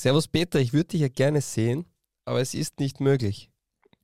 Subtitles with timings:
[0.00, 1.84] Servus Peter, ich würde dich ja gerne sehen,
[2.24, 3.50] aber es ist nicht möglich.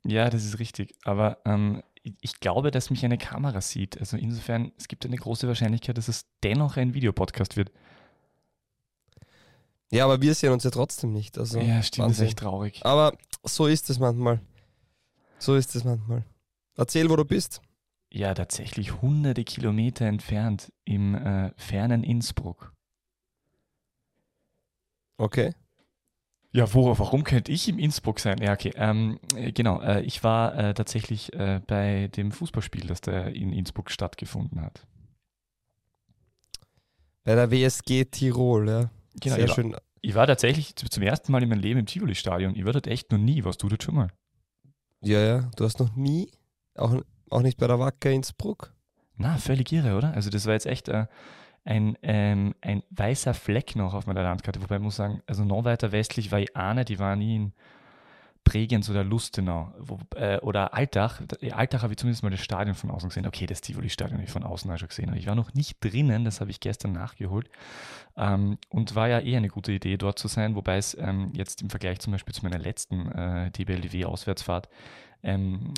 [0.04, 0.95] Ja, das ist richtig.
[1.04, 1.83] Aber ähm,
[2.21, 3.99] ich glaube, dass mich eine Kamera sieht.
[3.99, 7.73] Also insofern, es gibt eine große Wahrscheinlichkeit, dass es dennoch ein Videopodcast wird.
[9.91, 11.39] Ja, aber wir sehen uns ja trotzdem nicht.
[11.39, 12.85] Also, ja, stimmt, das ist echt traurig.
[12.85, 14.43] Aber so ist es manchmal.
[15.39, 16.27] So ist es manchmal.
[16.77, 17.63] Erzähl, wo du bist.
[18.13, 22.75] Ja, tatsächlich hunderte Kilometer entfernt im äh, fernen Innsbruck.
[25.17, 25.55] Okay.
[26.57, 28.38] Ja, wo, warum könnte ich im Innsbruck sein?
[28.41, 28.73] Ja, okay.
[28.77, 33.52] Ähm, äh, genau, äh, ich war äh, tatsächlich äh, bei dem Fußballspiel, das da in
[33.52, 34.87] Innsbruck stattgefunden hat.
[37.24, 38.91] Bei der WSG Tirol, ja.
[39.20, 39.73] Genau, Sehr ich schön.
[39.73, 42.56] War, ich war tatsächlich zum ersten Mal in meinem Leben im Tivoli-Stadion.
[42.56, 43.45] Ich war dort echt noch nie.
[43.45, 44.09] Warst du dort schon mal?
[45.02, 45.50] Ja, ja.
[45.56, 46.30] Du hast noch nie,
[46.75, 48.73] auch, auch nicht bei der Wacker Innsbruck?
[49.16, 50.14] Na, völlig irre, oder?
[50.14, 51.05] Also das war jetzt echt äh,
[51.66, 54.62] ein, ähm, ein weißer Fleck noch auf meiner Landkarte.
[54.62, 57.52] Wobei ich muss sagen, also noch weiter westlich war ich ahne, die war nie in
[58.45, 61.20] Bregenz oder Lustenau wo, äh, oder Altach.
[61.50, 63.27] Altach habe ich zumindest mal das Stadion von außen gesehen.
[63.27, 65.09] Okay, das Tivoli-Stadion habe ich von außen auch schon gesehen.
[65.09, 67.50] Aber ich war noch nicht drinnen, das habe ich gestern nachgeholt.
[68.17, 71.61] Ähm, und war ja eh eine gute Idee, dort zu sein, wobei es ähm, jetzt
[71.62, 74.69] im Vergleich zum Beispiel zu meiner letzten äh, DBLDW-Auswärtsfahrt
[75.25, 75.75] ähm,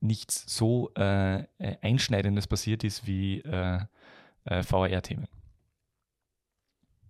[0.00, 1.44] nichts so äh,
[1.82, 3.42] Einschneidendes passiert ist wie
[4.46, 5.26] äh, VR-Themen.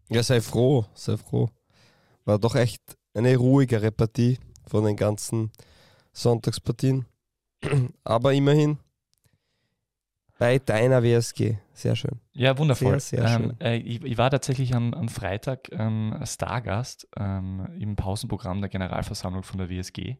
[0.09, 1.49] Ja, sei froh, sei froh.
[2.25, 2.83] War doch echt
[3.15, 5.51] eine ruhigere Partie von den ganzen
[6.13, 7.07] Sonntagspartien.
[8.05, 8.79] Aber immerhin
[10.39, 11.57] bei deiner WSG.
[11.73, 12.21] Sehr schön.
[12.33, 13.01] Ja, wundervoll.
[13.01, 13.57] Sehr, sehr schön.
[13.61, 18.69] Ähm, äh, ich, ich, war tatsächlich am, am Freitag ähm, Stargast ähm, im Pausenprogramm der
[18.69, 20.17] Generalversammlung von der WSG.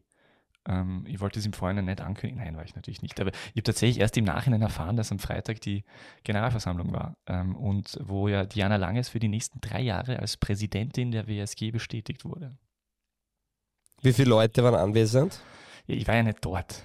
[0.67, 2.43] Ähm, ich wollte es im Vorhinein nicht ankündigen.
[2.43, 3.19] Nein, war ich natürlich nicht.
[3.19, 5.83] Aber ich habe tatsächlich erst im Nachhinein erfahren, dass am Freitag die
[6.23, 11.11] Generalversammlung war ähm, und wo ja Diana Langes für die nächsten drei Jahre als Präsidentin
[11.11, 12.57] der WSG bestätigt wurde.
[14.01, 15.39] Wie viele Leute waren anwesend?
[15.87, 16.83] Ja, ich war ja nicht dort.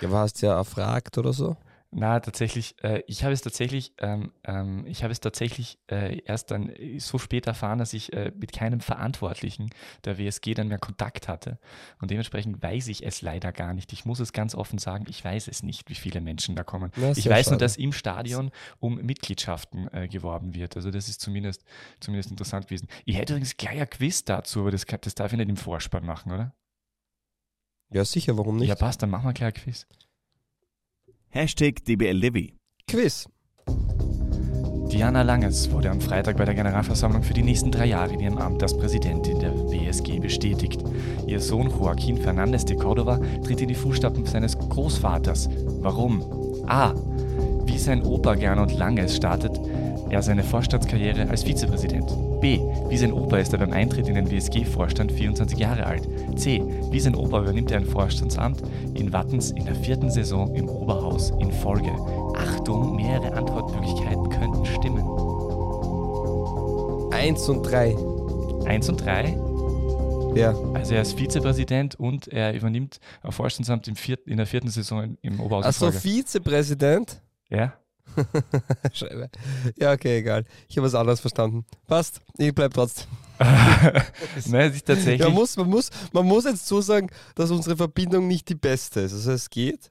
[0.00, 1.56] Ja, warst ja erfragt oder so?
[1.96, 6.50] Na, tatsächlich, äh, ich habe es tatsächlich, ähm, ähm, ich habe es tatsächlich äh, erst
[6.50, 9.70] dann äh, so spät erfahren, dass ich äh, mit keinem Verantwortlichen
[10.04, 11.58] der WSG dann mehr Kontakt hatte.
[12.00, 13.92] Und dementsprechend weiß ich es leider gar nicht.
[13.92, 16.90] Ich muss es ganz offen sagen, ich weiß es nicht, wie viele Menschen da kommen.
[16.96, 17.54] Ja, ich weiß schade.
[17.54, 18.50] nur, dass im Stadion
[18.80, 20.74] um Mitgliedschaften äh, geworben wird.
[20.74, 21.64] Also das ist zumindest,
[22.00, 22.88] zumindest interessant gewesen.
[23.04, 26.04] Ich hätte übrigens gleich ein Quiz dazu, aber das, das darf ich nicht im Vorspann
[26.04, 26.56] machen, oder?
[27.92, 28.68] Ja, sicher, warum nicht?
[28.68, 29.86] Ja, passt, dann machen wir gleich ein Quiz.
[31.36, 32.54] Hashtag DBLDevi.
[32.86, 33.26] Quiz.
[34.92, 38.38] Diana Langes wurde am Freitag bei der Generalversammlung für die nächsten drei Jahre in ihrem
[38.38, 40.84] Amt als Präsidentin der WSG bestätigt.
[41.26, 45.48] Ihr Sohn Joaquín Fernández de Córdoba tritt in die Fußstapfen seines Großvaters.
[45.80, 46.22] Warum?
[46.68, 46.94] A.
[47.66, 49.58] Wie sein Opa Gernot Langes startet
[50.10, 52.06] er seine Vorstandskarriere als Vizepräsident.
[52.40, 52.58] B.
[52.88, 56.08] Wie sein Opa ist er beim Eintritt in den WSG-Vorstand 24 Jahre alt.
[56.36, 56.62] C.
[56.90, 58.62] Wie sein Opa übernimmt er ein Vorstandsamt
[58.94, 61.92] in Wattens in der vierten Saison im Oberhaus in Folge.
[62.36, 65.04] Achtung, mehrere Antwortmöglichkeiten könnten stimmen.
[67.12, 67.96] Eins und drei.
[68.66, 69.36] Eins und drei?
[70.34, 70.54] Ja.
[70.74, 75.16] Also er ist Vizepräsident und er übernimmt ein Vorstandsamt im vierten, in der vierten Saison
[75.22, 75.64] im Oberhaus.
[75.64, 77.22] Achso, Vizepräsident?
[77.48, 77.74] Ja.
[78.92, 79.30] Scheibe.
[79.78, 80.44] Ja, okay, egal.
[80.68, 81.64] Ich habe was anderes verstanden.
[81.86, 83.06] Passt, ich bleibe trotzdem.
[84.46, 85.20] Nein, ist tatsächlich.
[85.20, 89.00] Man muss, man, muss, man muss jetzt so sagen, dass unsere Verbindung nicht die beste
[89.00, 89.12] ist.
[89.12, 89.90] Also es geht,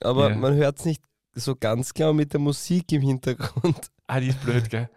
[0.00, 0.36] aber ja.
[0.36, 1.02] man hört es nicht
[1.34, 3.90] so ganz klar mit der Musik im Hintergrund.
[4.06, 4.88] Ah, die ist blöd, gell?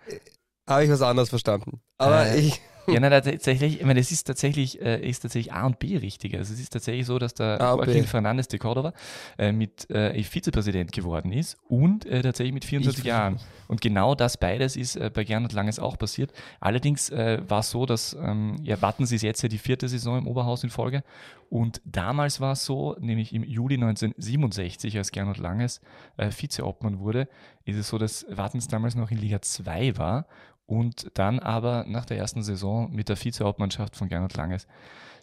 [0.68, 1.82] Habe ich was anderes verstanden.
[1.98, 2.40] Aber äh.
[2.40, 2.62] ich.
[2.94, 6.36] Ja, nein, tatsächlich, ich meine, es ist tatsächlich, äh, ist tatsächlich A und B richtig.
[6.36, 8.94] Also es ist tatsächlich so, dass der Joaquín Fernández de Córdoba
[9.38, 13.40] äh, mit äh, Vizepräsident geworden ist und äh, tatsächlich mit 24 ich Jahren.
[13.68, 16.32] Und genau das beides ist äh, bei Gernot Langes auch passiert.
[16.60, 20.18] Allerdings äh, war es so, dass, ähm, ja, Wattens ist jetzt ja die vierte Saison
[20.18, 21.04] im Oberhaus in Folge.
[21.50, 25.82] Und damals war es so, nämlich im Juli 1967, als Gernot Langes
[26.18, 27.28] Vizeobmann wurde,
[27.66, 30.28] ist es so, dass Wattens damals noch in Liga 2 war
[30.70, 34.68] und dann aber nach der ersten Saison mit der Vizehauptmannschaft von Gernot Langes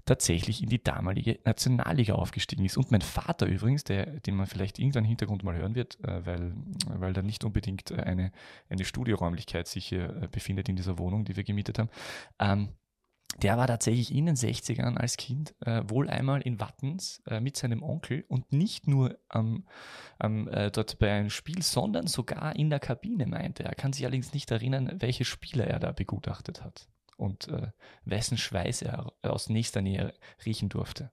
[0.04, 2.76] tatsächlich in die damalige Nationalliga aufgestiegen ist.
[2.76, 6.52] Und mein Vater übrigens, der, den man vielleicht irgendeinen Hintergrund mal hören wird, äh, weil,
[6.86, 8.32] weil da nicht unbedingt eine,
[8.68, 11.90] eine Studioräumlichkeit sich hier äh, befindet in dieser Wohnung, die wir gemietet haben,
[12.38, 12.68] ähm,
[13.42, 17.56] der war tatsächlich in den 60ern als Kind äh, wohl einmal in Wattens äh, mit
[17.56, 19.66] seinem Onkel und nicht nur ähm,
[20.20, 23.74] ähm, äh, dort bei einem Spiel, sondern sogar in der Kabine, meinte er.
[23.74, 27.72] kann sich allerdings nicht erinnern, welche Spieler er da begutachtet hat und äh,
[28.04, 31.10] wessen Schweiß er aus nächster Nähe riechen durfte.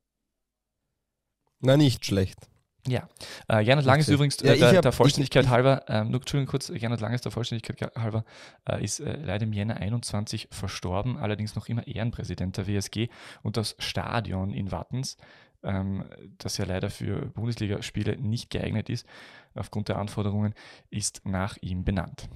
[1.60, 2.50] Na, nicht schlecht.
[2.86, 3.08] Ja,
[3.48, 6.20] äh, Gernot Lang ist übrigens äh, ja, der, hab, der, Vollständigkeit ich, halber, ähm, nur
[6.20, 8.26] Entschuldigung kurz, Gernot Lang ist der Vollständigkeit halber,
[8.68, 13.08] äh, ist äh, leider im Jänner 21 verstorben, allerdings noch immer Ehrenpräsident der WSG
[13.42, 15.16] und das Stadion in Wattens,
[15.64, 16.04] ähm,
[16.38, 19.08] das ja leider für Bundesligaspiele nicht geeignet ist,
[19.56, 20.54] aufgrund der Anforderungen,
[20.90, 22.28] ist nach ihm benannt.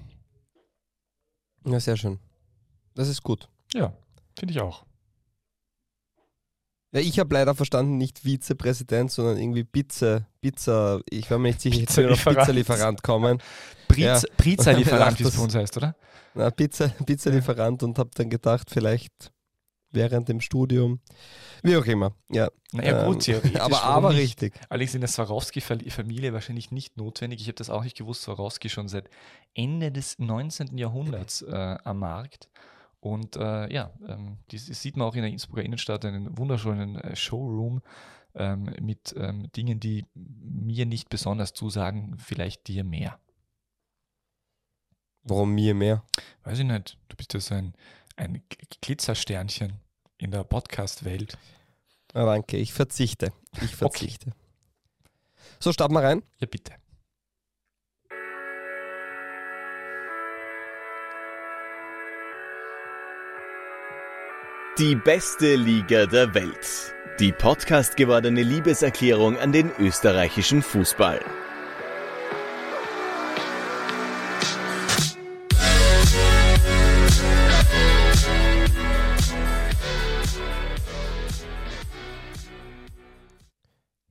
[1.65, 2.19] Ja, sehr schön.
[2.95, 3.49] Das ist gut.
[3.73, 3.91] Ja,
[4.39, 4.86] finde ich auch.
[6.91, 11.61] Ja, ich habe leider verstanden, nicht Vizepräsident, sondern irgendwie Pizza, Pizza, ich war mir nicht
[11.61, 13.39] sicher, jetzt auf Pizzalieferant kommen.
[13.89, 15.95] Pizza-Lieferant, wie es bei uns heißt, oder?
[16.33, 19.31] Na, Pizza, Pizzalieferant und habe dann gedacht, vielleicht
[19.91, 20.99] während dem Studium,
[21.63, 22.13] wie auch immer.
[22.29, 23.55] Ja, naja, gut, ähm, theoretisch.
[23.61, 24.19] aber aber nicht?
[24.19, 24.53] richtig.
[24.69, 27.41] Allerdings in der Swarovski-Familie wahrscheinlich nicht notwendig.
[27.41, 29.09] Ich habe das auch nicht gewusst, Swarovski schon seit
[29.53, 30.77] Ende des 19.
[30.77, 32.49] Jahrhunderts äh, am Markt.
[32.99, 37.15] Und äh, ja, ähm, das sieht man auch in der Innsbrucker Innenstadt, einen wunderschönen äh,
[37.15, 37.81] Showroom
[38.33, 43.19] ähm, mit ähm, Dingen, die mir nicht besonders zusagen, vielleicht dir mehr.
[45.23, 46.03] Warum mir mehr?
[46.43, 46.97] Weiß ich nicht.
[47.09, 47.73] Du bist ja so ein,
[48.15, 48.41] ein
[48.81, 49.73] Glitzersternchen
[50.17, 51.37] in der Podcast-Welt.
[52.13, 53.33] Ah, danke, ich verzichte.
[53.61, 54.29] Ich verzichte.
[54.29, 54.37] Okay.
[55.59, 56.23] So, starten wir rein.
[56.39, 56.73] Ja, bitte.
[64.79, 66.93] Die beste Liga der Welt.
[67.19, 71.19] Die Podcast gewordene Liebeserklärung an den österreichischen Fußball.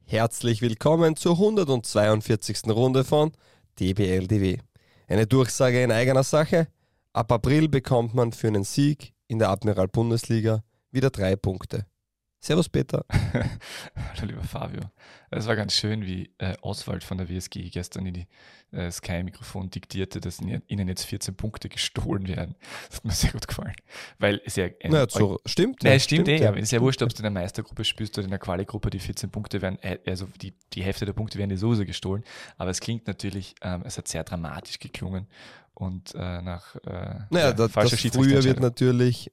[0.07, 2.65] Herzlich willkommen zur 142.
[2.71, 3.31] Runde von
[3.79, 4.59] DBLDW.
[5.07, 6.67] Eine Durchsage in eigener Sache.
[7.13, 11.87] Ab April bekommt man für einen Sieg in der Admiral Bundesliga wieder drei Punkte.
[12.39, 13.05] Servus Peter.
[13.11, 14.83] Hallo lieber Fabio.
[15.31, 18.27] Es war ganz schön, wie äh, Oswald von der WSG gestern in die
[18.71, 22.55] äh, Sky-Mikrofon diktierte, dass ihnen jetzt 14 Punkte gestohlen werden.
[22.89, 23.75] Das hat mir sehr gut gefallen.
[24.19, 24.67] Weil es ja.
[24.67, 25.83] Äh, naja, so, stimmt.
[25.83, 26.45] Nein, ja, stimmt, stimmt eh.
[26.45, 26.55] Ja.
[26.55, 29.01] Es ist ja wurscht, ob du in der Meistergruppe spielst oder in der Quali-Gruppe, die
[29.01, 32.23] 14 Punkte werden, äh, also die, die Hälfte der Punkte werden dir sowieso gestohlen.
[32.59, 35.27] Aber es klingt natürlich, ähm, es hat sehr dramatisch geklungen
[35.79, 39.31] und äh, nach äh, naja, ja, das, das früher wird natürlich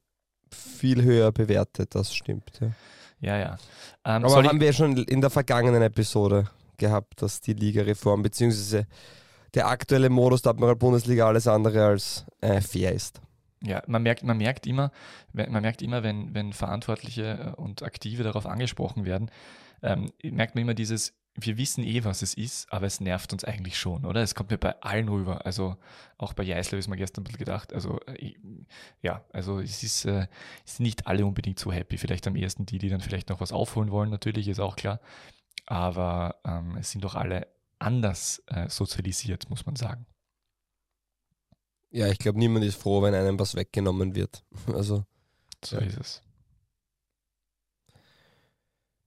[0.51, 2.59] viel höher bewertet, das stimmt.
[2.59, 3.39] Ja, ja.
[3.39, 3.57] ja.
[4.05, 8.83] Ähm, Aber haben wir schon in der vergangenen Episode gehabt, dass die Ligareform bzw.
[9.53, 13.21] der aktuelle Modus der Admiral Bundesliga alles andere als äh, fair ist.
[13.61, 14.91] Ja, man merkt, man merkt immer,
[15.31, 19.31] man merkt immer, wenn, wenn Verantwortliche und Aktive darauf angesprochen werden,
[19.81, 23.43] ähm, merkt man immer dieses, wir wissen eh, was es ist, aber es nervt uns
[23.43, 24.21] eigentlich schon, oder?
[24.21, 25.45] Es kommt mir bei allen rüber.
[25.45, 25.77] Also
[26.17, 27.73] auch bei Jeißler ist mir gestern ein bisschen gedacht.
[27.73, 28.35] Also äh,
[29.01, 30.27] ja, also es ist, äh,
[30.65, 31.97] es sind nicht alle unbedingt so happy.
[31.97, 34.99] Vielleicht am ersten die, die dann vielleicht noch was aufholen wollen, natürlich, ist auch klar.
[35.65, 37.47] Aber ähm, es sind doch alle
[37.79, 40.05] anders äh, sozialisiert, muss man sagen.
[41.89, 44.43] Ja, ich glaube, niemand ist froh, wenn einem was weggenommen wird.
[44.73, 45.05] Also.
[45.63, 45.83] So ja.
[45.83, 46.21] ist es.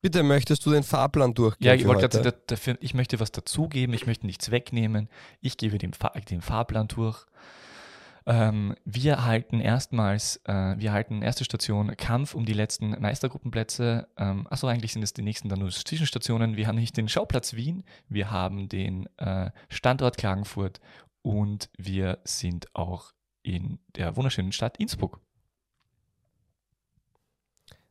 [0.06, 1.66] Bitte möchtest du den Fahrplan durchgehen?
[1.66, 5.08] Ja, ich, wollte gerade, dafür, ich möchte was dazugeben, ich möchte nichts wegnehmen.
[5.40, 7.26] Ich gebe den, Fahr den Fahrplan durch.
[8.24, 14.06] Ähm, wir halten erstmals, äh, wir halten erste Station Kampf um die letzten Meistergruppenplätze.
[14.16, 16.56] Ähm, achso, eigentlich sind es die nächsten dann nur Zwischenstationen.
[16.56, 20.78] Wir haben nicht den Schauplatz Wien, wir haben den äh, Standort Klagenfurt
[21.22, 23.10] und wir sind auch
[23.42, 25.18] in der wunderschönen Stadt Innsbruck.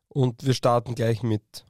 [0.07, 1.65] Und wir starten gleich mit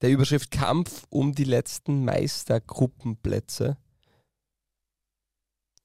[0.00, 3.76] der Überschrift Kampf um die letzten Meistergruppenplätze.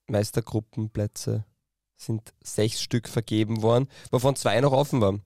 [0.07, 1.45] Meistergruppenplätze
[1.95, 5.23] sind sechs Stück vergeben worden, wovon zwei noch offen waren.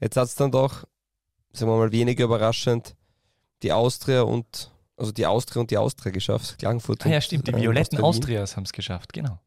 [0.00, 0.84] Jetzt hat es dann doch,
[1.52, 2.96] sagen wir mal, weniger überraschend,
[3.62, 6.58] die Austria und also die Austria und die Austria geschafft.
[6.58, 7.06] Klagenfurt.
[7.06, 9.38] Ah ja, stimmt, die violetten Austrias haben es geschafft, genau.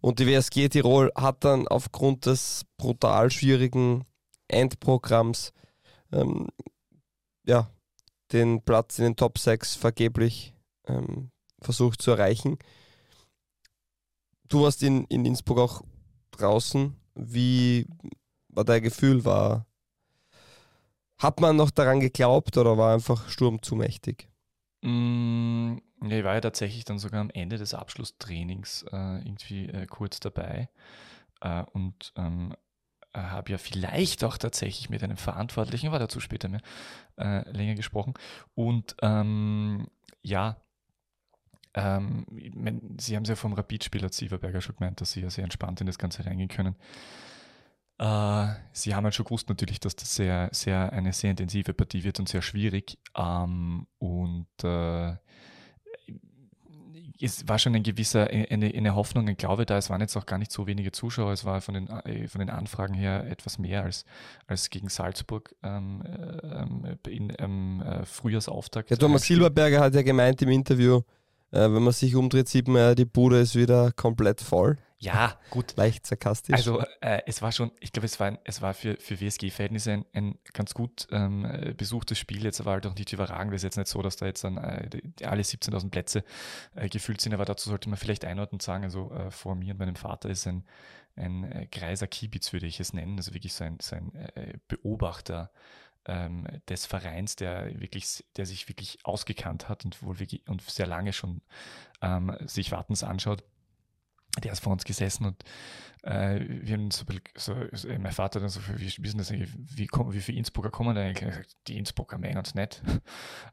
[0.00, 4.04] Und die WSG Tirol hat dann aufgrund des brutal schwierigen
[4.48, 5.52] Endprogramms
[6.12, 6.48] ähm,
[7.46, 7.70] ja,
[8.32, 10.54] den Platz in den Top 6 vergeblich
[10.86, 11.30] ähm,
[11.60, 12.58] versucht zu erreichen.
[14.48, 15.82] Du warst in, in Innsbruck auch
[16.32, 16.96] draußen.
[17.14, 17.86] Wie
[18.48, 19.24] war dein Gefühl?
[19.24, 19.66] War,
[21.18, 24.28] hat man noch daran geglaubt oder war einfach Sturm zu mächtig?
[24.82, 29.86] Mm, ja, ich war ja tatsächlich dann sogar am Ende des Abschlusstrainings äh, irgendwie äh,
[29.86, 30.68] kurz dabei.
[31.40, 32.54] Äh, und ähm,
[33.12, 36.62] äh, habe ja vielleicht auch tatsächlich mit einem Verantwortlichen, war dazu später mehr,
[37.18, 38.14] äh, länger gesprochen.
[38.54, 39.88] Und ähm,
[40.22, 40.56] ja,
[41.74, 42.26] ähm,
[42.98, 45.86] Sie haben es ja vom Rapid-Spieler Sieverberger schon gemeint, dass Sie ja sehr entspannt in
[45.86, 46.76] das Ganze reingehen können.
[47.98, 52.02] Äh, sie haben halt schon gewusst natürlich, dass das sehr, sehr, eine sehr intensive Partie
[52.02, 52.98] wird und sehr schwierig.
[53.16, 55.16] Ähm, und äh,
[57.24, 59.78] es war schon ein gewisser, eine, eine Hoffnung, ein Glaube da.
[59.78, 61.32] Es waren jetzt auch gar nicht so wenige Zuschauer.
[61.32, 64.04] Es war von den, äh, von den Anfragen her etwas mehr als,
[64.46, 66.02] als gegen Salzburg ähm,
[66.42, 68.90] ähm, in ähm, Frühjahrsauftakt.
[68.90, 71.02] Ja, Thomas Silberberger hat ja gemeint im Interview,
[71.52, 74.76] äh, wenn man sich umdreht, sieht man, die Bude ist wieder komplett voll.
[74.98, 75.74] Ja, gut.
[75.76, 76.54] Leicht sarkastisch.
[76.54, 80.06] Also äh, es war schon, ich glaube, es war, es war für, für WSG-Verhältnisse ein,
[80.12, 82.44] ein ganz gut ähm, besuchtes Spiel.
[82.44, 83.52] Jetzt war halt auch nicht überragend.
[83.52, 84.88] Es ist jetzt nicht so, dass da jetzt dann äh,
[85.24, 86.22] alle 17.000 Plätze
[86.76, 89.80] äh, gefüllt sind, aber dazu sollte man vielleicht einordnend sagen, also äh, vor mir und
[89.80, 90.64] meinem Vater ist ein,
[91.16, 94.54] ein äh, Greiser Kiebitz, würde ich es nennen, also wirklich so ein, so ein äh,
[94.68, 95.50] Beobachter
[96.06, 100.86] ähm, des Vereins, der wirklich, der sich wirklich ausgekannt hat und wohl wirklich und sehr
[100.86, 101.42] lange schon
[102.00, 103.44] ähm, sich Wartens anschaut
[104.40, 105.44] der ist vor uns gesessen und
[106.02, 107.04] äh, wir haben so,
[107.36, 109.46] so, so, mein Vater dann so, wie, wie, das wie,
[109.76, 111.28] wie viele Innsbrucker kommen da eigentlich?
[111.28, 112.82] Gesagt, die Innsbrucker mengen uns nicht.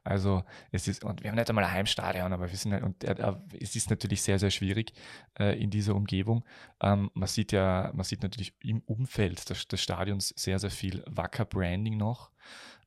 [0.02, 3.04] Also es ist, und wir haben nicht einmal ein Heimstadion, aber wir sind halt, und
[3.04, 4.92] äh, es ist natürlich sehr, sehr schwierig
[5.38, 6.44] äh, in dieser Umgebung.
[6.80, 11.04] Ähm, man sieht ja, man sieht natürlich im Umfeld des, des Stadions sehr, sehr viel
[11.06, 12.30] Wacker Branding noch,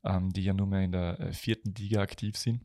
[0.03, 2.61] ähm, die ja nur mehr in der äh, vierten Liga aktiv sind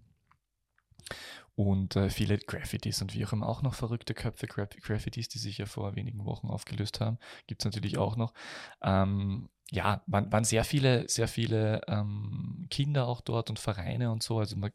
[1.58, 5.58] und äh, viele Graffitis und wie auch immer auch noch verrückte Köpfe, Graffitis, die sich
[5.58, 8.32] ja vor wenigen Wochen aufgelöst haben, gibt es natürlich auch noch.
[8.80, 14.22] Ähm, ja, waren, waren sehr viele, sehr viele ähm, Kinder auch dort und Vereine und
[14.22, 14.38] so.
[14.38, 14.70] Also man,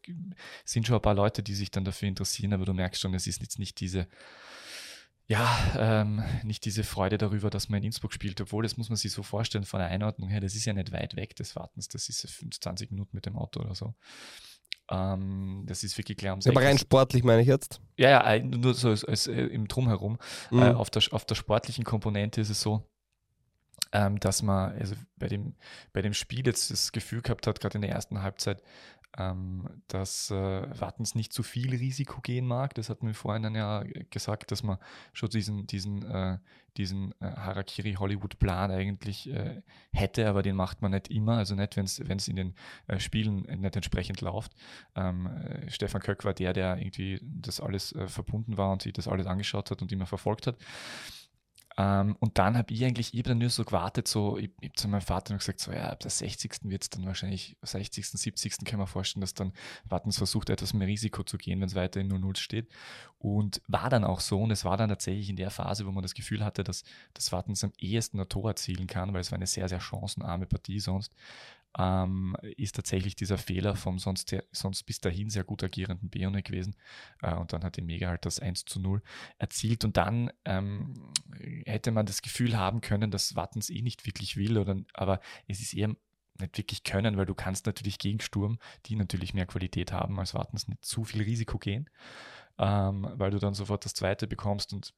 [0.66, 3.26] sind schon ein paar Leute, die sich dann dafür interessieren, aber du merkst schon, es
[3.26, 4.06] ist jetzt nicht diese,
[5.26, 5.48] ja,
[5.78, 9.12] ähm, nicht diese Freude darüber, dass man in Innsbruck spielt, obwohl das muss man sich
[9.12, 12.10] so vorstellen von der Einordnung her, das ist ja nicht weit weg des Wartens, das
[12.10, 13.94] ist 25 Minuten mit dem Auto oder so.
[14.90, 16.34] Ähm, das ist wirklich klar.
[16.34, 17.80] Um aber rein sportlich meine ich jetzt.
[17.96, 20.18] Ja, ja, nur so als, als, äh, im Drumherum.
[20.50, 20.62] Mhm.
[20.62, 22.82] Äh, auf, der, auf der sportlichen Komponente ist es so,
[23.92, 25.54] ähm, dass man also bei, dem,
[25.92, 28.62] bei dem Spiel jetzt das Gefühl gehabt hat, gerade in der ersten Halbzeit,
[29.16, 32.74] ähm, dass äh, Wattens nicht zu viel Risiko gehen mag.
[32.74, 34.78] Das hat mir vorhin dann ja gesagt, dass man
[35.12, 36.38] schon diesen, diesen, äh,
[36.76, 41.84] diesen äh, Harakiri-Hollywood-Plan eigentlich äh, hätte, aber den macht man nicht immer, also nicht, wenn
[41.84, 42.54] es in den
[42.88, 44.52] äh, Spielen nicht entsprechend läuft.
[44.96, 49.08] Ähm, äh, Stefan Köck war der, der irgendwie das alles verbunden war und sich das
[49.08, 50.56] alles angeschaut hat und immer verfolgt hat.
[51.76, 54.68] Ähm, und dann habe ich eigentlich, ich habe dann nur so gewartet, so, ich, ich
[54.68, 56.60] habe zu meinem Vater noch gesagt, so, ja, ab der 60.
[56.64, 58.64] wird es dann wahrscheinlich, 60., 70.
[58.64, 59.52] kann man vorstellen, dass dann
[59.84, 62.68] Wattens versucht, etwas mehr Risiko zu gehen, wenn es weiter in 0-0 steht.
[63.18, 66.02] Und war dann auch so, und es war dann tatsächlich in der Phase, wo man
[66.02, 69.36] das Gefühl hatte, dass das Wattens am ehesten ein Tor erzielen kann, weil es war
[69.36, 71.12] eine sehr, sehr chancenarme Partie sonst
[71.78, 76.76] ähm, ist tatsächlich dieser Fehler vom sonst, sonst bis dahin sehr gut agierenden Beone gewesen.
[77.22, 79.02] Äh, und dann hat die Mega halt das 1 zu 0
[79.38, 79.84] erzielt.
[79.84, 80.94] Und dann ähm,
[81.66, 85.60] hätte man das Gefühl haben können, dass Wattens eh nicht wirklich will, oder, aber es
[85.60, 85.94] ist eher
[86.38, 90.34] nicht wirklich können, weil du kannst natürlich gegen Sturm, die natürlich mehr Qualität haben als
[90.34, 91.88] Wattens, nicht zu viel Risiko gehen,
[92.58, 94.94] ähm, weil du dann sofort das zweite bekommst und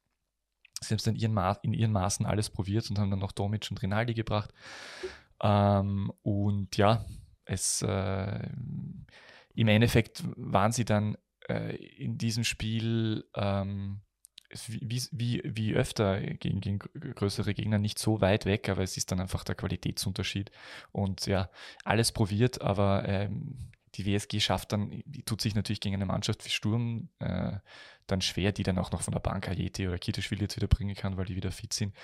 [0.81, 3.33] sie haben es dann in ihren, in ihren Maßen alles probiert und haben dann noch
[3.33, 4.53] Domic und Rinaldi gebracht.
[5.43, 7.05] Ähm, und ja,
[7.45, 8.49] es äh,
[9.55, 11.17] im Endeffekt waren sie dann
[11.49, 14.01] äh, in diesem Spiel ähm,
[14.69, 19.11] wie, wie, wie öfter gegen, gegen größere Gegner nicht so weit weg, aber es ist
[19.11, 20.51] dann einfach der Qualitätsunterschied.
[20.93, 21.51] Und ja,
[21.85, 26.51] alles probiert, aber ähm, die WSG schafft dann, tut sich natürlich gegen eine Mannschaft wie
[26.51, 27.59] Sturm äh,
[28.07, 30.95] dann schwer, die dann auch noch von der Bank Ayeti oder Kiteschwili jetzt wieder bringen
[30.95, 31.95] kann, weil die wieder fit sind,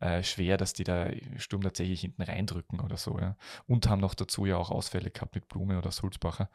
[0.00, 3.18] äh, schwer, dass die da Sturm tatsächlich hinten reindrücken oder so.
[3.18, 3.36] Ja.
[3.66, 6.50] Und haben noch dazu ja auch Ausfälle gehabt mit Blume oder Sulzbacher.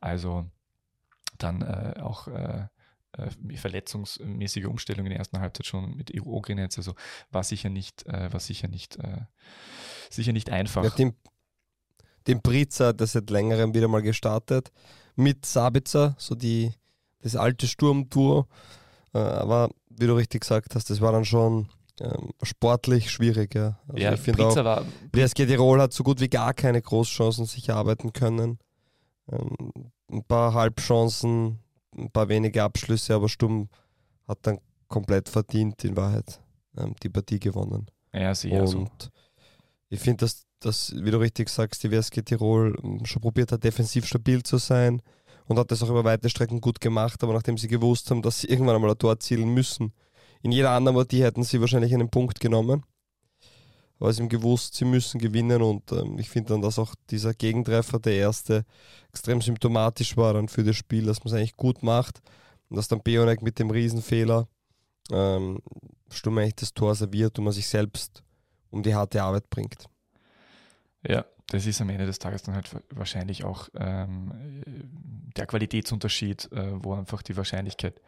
[0.00, 0.46] Also
[1.38, 2.66] dann äh, auch äh,
[3.12, 6.94] äh verletzungsmäßige Umstellung in der ersten Halbzeit schon mit Ogrinetz, also
[7.30, 8.98] war sicher nicht, äh, war sicher nicht,
[10.10, 10.98] sicher nicht einfach.
[10.98, 11.12] Ja,
[12.28, 12.40] den,
[12.80, 14.70] hat das seit längerem wieder mal gestartet
[15.16, 16.72] mit Sabitzer, so die
[17.22, 18.46] das alte Sturmtour.
[19.14, 21.68] Äh, aber wie du richtig gesagt hast, das war dann schon
[22.00, 23.54] ähm, sportlich schwierig.
[23.54, 24.84] Ja, also ja ich finde auch, war.
[25.12, 28.58] PSG Tirol hat so gut wie gar keine Großchancen sich erarbeiten können.
[29.30, 29.72] Ähm,
[30.10, 31.58] ein paar Halbchancen,
[31.96, 33.68] ein paar wenige Abschlüsse, aber Sturm
[34.26, 34.58] hat dann
[34.88, 36.40] komplett verdient in Wahrheit
[36.76, 37.86] ähm, die Partie gewonnen.
[38.12, 39.08] Ja, sehr Und so.
[39.90, 43.64] Ich finde, dass, dass, wie du richtig sagst, die WSG Tirol ähm, schon probiert hat,
[43.64, 45.02] defensiv stabil zu sein
[45.46, 47.22] und hat das auch über weite Strecken gut gemacht.
[47.22, 49.92] Aber nachdem sie gewusst haben, dass sie irgendwann einmal ein Tor erzielen müssen,
[50.42, 52.84] in jeder anderen Partie hätten sie wahrscheinlich einen Punkt genommen.
[53.98, 57.34] Aber sie haben gewusst, sie müssen gewinnen und ähm, ich finde dann, dass auch dieser
[57.34, 58.64] Gegentreffer, der erste,
[59.08, 62.20] extrem symptomatisch war dann für das Spiel, dass man es eigentlich gut macht
[62.68, 64.46] und dass dann Bionek mit dem Riesenfehler
[65.10, 65.58] ähm,
[66.12, 68.22] stumm eigentlich das Tor serviert und man sich selbst
[68.70, 69.88] um die harte Arbeit bringt.
[71.06, 74.62] Ja, das ist am Ende des Tages dann halt wahrscheinlich auch ähm,
[75.36, 78.00] der Qualitätsunterschied, äh, wo einfach die Wahrscheinlichkeit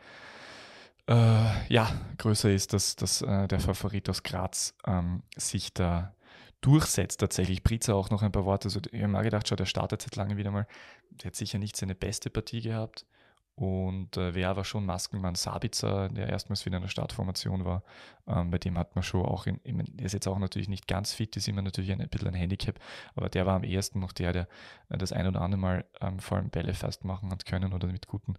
[1.09, 6.15] äh, ja, größer ist, dass, dass äh, der Favorit aus Graz ähm, sich da
[6.61, 7.65] durchsetzt tatsächlich.
[7.65, 8.69] Priza auch noch ein paar Worte.
[8.69, 10.67] Also, ich habe mir gedacht, schau, der startet seit langem wieder mal.
[11.11, 13.07] Der hat sicher nicht seine beste Partie gehabt.
[13.55, 17.83] Und äh, wer aber schon Maskenmann Sabitzer, der erstmals wieder in der Startformation war,
[18.27, 20.89] ähm, bei dem hat man schon auch, in, in, der ist jetzt auch natürlich nicht
[20.89, 22.81] ganz fit, ist immer natürlich ein, ein bisschen ein Handicap,
[23.15, 24.49] aber der war am ehesten noch der, der
[24.89, 28.07] äh, das ein oder andere Mal ähm, vor allem Bälle festmachen hat können oder mit
[28.07, 28.37] guten,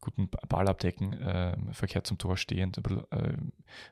[0.00, 3.32] guten Ballabdecken äh, verkehrt zum Tor stehend, äh,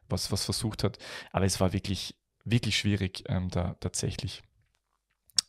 [0.08, 0.98] was, was versucht hat.
[1.30, 4.42] Aber es war wirklich, wirklich schwierig, ähm, da tatsächlich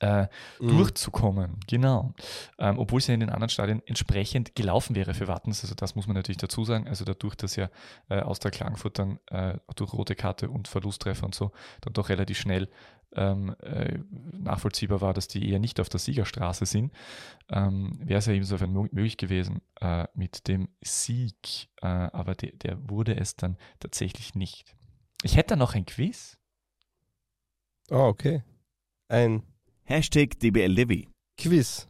[0.04, 0.28] äh,
[0.60, 0.68] mhm.
[0.68, 1.60] durchzukommen.
[1.68, 2.14] Genau.
[2.60, 5.62] Ähm, obwohl es ja in den anderen Stadien entsprechend gelaufen wäre für Wattens.
[5.62, 6.88] Also das muss man natürlich dazu sagen.
[6.90, 7.70] Also dadurch, dass ja
[8.10, 12.10] äh, aus der Klagenfurt dann äh, durch rote Karte und Verlusttreffer und so dann doch
[12.10, 12.70] relativ schnell
[13.16, 14.00] ähm, äh,
[14.34, 16.92] nachvollziehbar war, dass die eher nicht auf der Siegerstraße sind,
[17.50, 21.70] ähm, wäre es ja insofern möglich gewesen äh, mit dem Sieg.
[21.82, 24.76] Äh, aber de der wurde es dann tatsächlich nicht.
[25.22, 26.38] Ich hätte noch ein Quiz.
[27.90, 28.44] Oh, okay.
[29.08, 29.44] Ein
[29.86, 31.08] Hashtag DBLDW.
[31.38, 31.88] Quiz.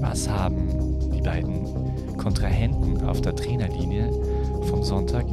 [0.00, 0.68] Was haben
[1.12, 4.10] die beiden Kontrahenten auf der Trainerlinie
[4.64, 5.24] vom Sonntag?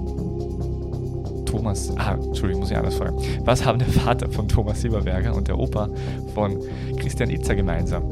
[1.48, 3.18] Thomas, ah, Entschuldigung, muss ich anders fragen.
[3.44, 5.89] Was haben der Vater von Thomas Silberberger und der Opa
[6.36, 6.63] von
[6.98, 8.04] Christian Itzer gemeinsam?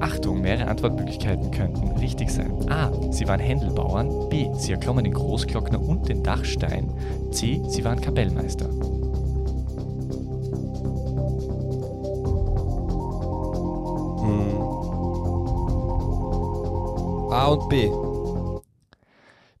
[0.00, 2.50] Achtung, mehrere Antwortmöglichkeiten könnten richtig sein.
[2.70, 2.90] A.
[3.12, 4.30] Sie waren Händelbauern.
[4.30, 4.48] B.
[4.54, 6.88] Sie erklommen den Großglockner und den Dachstein.
[7.30, 7.60] C.
[7.68, 8.70] Sie waren Kapellmeister.
[17.36, 17.90] A und B.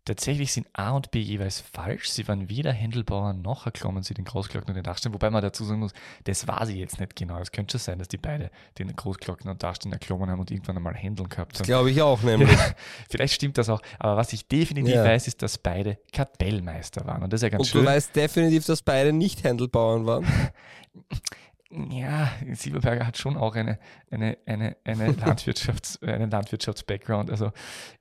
[0.06, 2.08] Tatsächlich sind A und B jeweils falsch.
[2.08, 5.12] Sie waren weder Händelbauer noch erklommen sie den Großglockner und den Dachstein.
[5.12, 5.92] Wobei man dazu sagen muss,
[6.24, 7.38] das war sie jetzt nicht genau.
[7.38, 10.78] Es könnte schon sein, dass die beide den Großglockner und Dachstein erklommen haben und irgendwann
[10.78, 11.66] einmal Händeln gehabt haben.
[11.66, 12.48] Glaube ich auch nämlich.
[13.10, 13.82] Vielleicht stimmt das auch.
[13.98, 15.04] Aber was ich definitiv ja.
[15.04, 17.24] weiß, ist, dass beide Kapellmeister waren.
[17.24, 17.80] Und das ist ja ganz und schön.
[17.80, 20.24] Und du weißt definitiv, dass beide nicht Händelbauern waren.
[21.70, 23.78] ja, Silberberger hat schon auch eine,
[24.10, 27.30] eine, eine, eine Landwirtschafts-, einen Landwirtschafts-Background.
[27.30, 27.50] Also,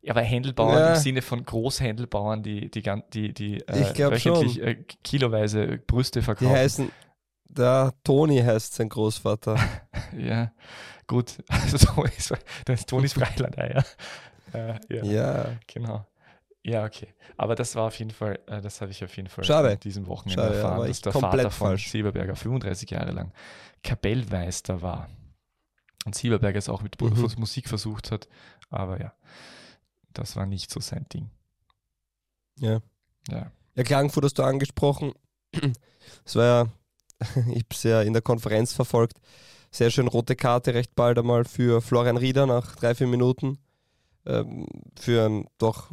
[0.07, 0.93] aber Händelbauern ja.
[0.93, 6.53] im Sinne von Großhändelbauern, die, die, die, die äh, wöchentlich äh, kiloweise Brüste verkaufen.
[6.53, 6.91] Die heißen,
[7.49, 9.57] der Toni heißt sein Großvater.
[10.17, 10.51] ja,
[11.07, 11.43] gut.
[11.47, 12.33] Also, so ist,
[12.65, 13.83] das ist Tonis Freilandeier.
[14.53, 16.05] Äh, ja, ja, genau.
[16.65, 17.07] Ja, okay.
[17.37, 19.73] Aber das war auf jeden Fall, äh, das habe ich auf jeden Fall Schade.
[19.73, 21.91] in diesem Wochenende Schade, erfahren, ja, dass der Vater von falsch.
[21.91, 23.31] Silberberger 35 Jahre lang
[23.83, 25.07] Kapellmeister war.
[26.05, 27.31] Und Silberberger es auch mit mhm.
[27.37, 28.27] Musik versucht hat.
[28.69, 29.13] Aber ja,
[30.13, 31.29] das war nicht so sein Ding.
[32.57, 32.81] Ja.
[33.29, 35.13] Ja, ja Klagenfurt hast du angesprochen.
[36.25, 36.67] Es war ja,
[37.51, 39.17] ich habe es ja in der Konferenz verfolgt,
[39.69, 43.59] sehr schön rote Karte recht bald einmal für Florian Rieder nach drei, vier Minuten.
[44.25, 45.91] Ähm, für ein doch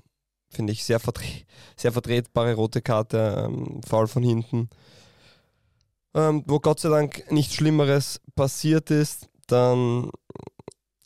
[0.53, 1.25] finde ich, sehr, vertre
[1.77, 4.69] sehr vertretbare rote Karte, ähm, Foul von hinten.
[6.15, 10.11] Ähm, wo Gott sei Dank nichts Schlimmeres passiert ist, dann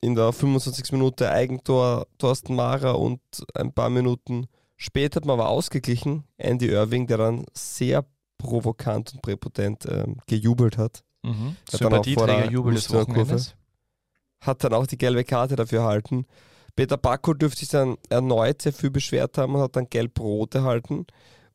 [0.01, 0.93] in der 25.
[0.93, 3.21] Minute Eigentor Thorsten Mara und
[3.55, 8.05] ein paar Minuten später hat man aber ausgeglichen, Andy Irving, der dann sehr
[8.39, 11.03] provokant und präpotent ähm, gejubelt hat.
[11.23, 11.57] Mhm.
[11.71, 13.57] Sympathieträger-Jubel des Wochenendes.
[14.41, 16.27] Hat dann auch die gelbe Karte dafür erhalten.
[16.77, 21.07] Peter Bacco dürfte sich dann erneut sehr viel beschwert haben und hat dann gelb-rot erhalten.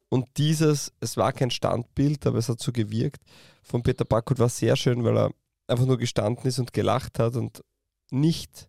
[0.10, 3.22] Und dieses, es war kein Standbild, aber es hat so gewirkt,
[3.64, 5.32] von Peter Bacco war sehr schön, weil er
[5.68, 7.64] einfach nur gestanden ist und gelacht hat und
[8.10, 8.68] nicht,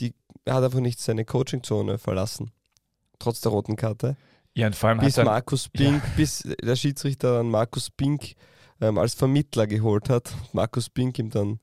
[0.00, 2.50] die, er hat einfach nicht seine Coachingzone verlassen,
[3.18, 4.16] trotz der roten Karte.
[4.54, 6.10] Ja, und vor allem bis Markus Bink, ja.
[6.16, 8.34] bis der Schiedsrichter dann Markus Bink
[8.80, 10.34] ähm, als Vermittler geholt hat.
[10.52, 11.60] Markus Bink ihm dann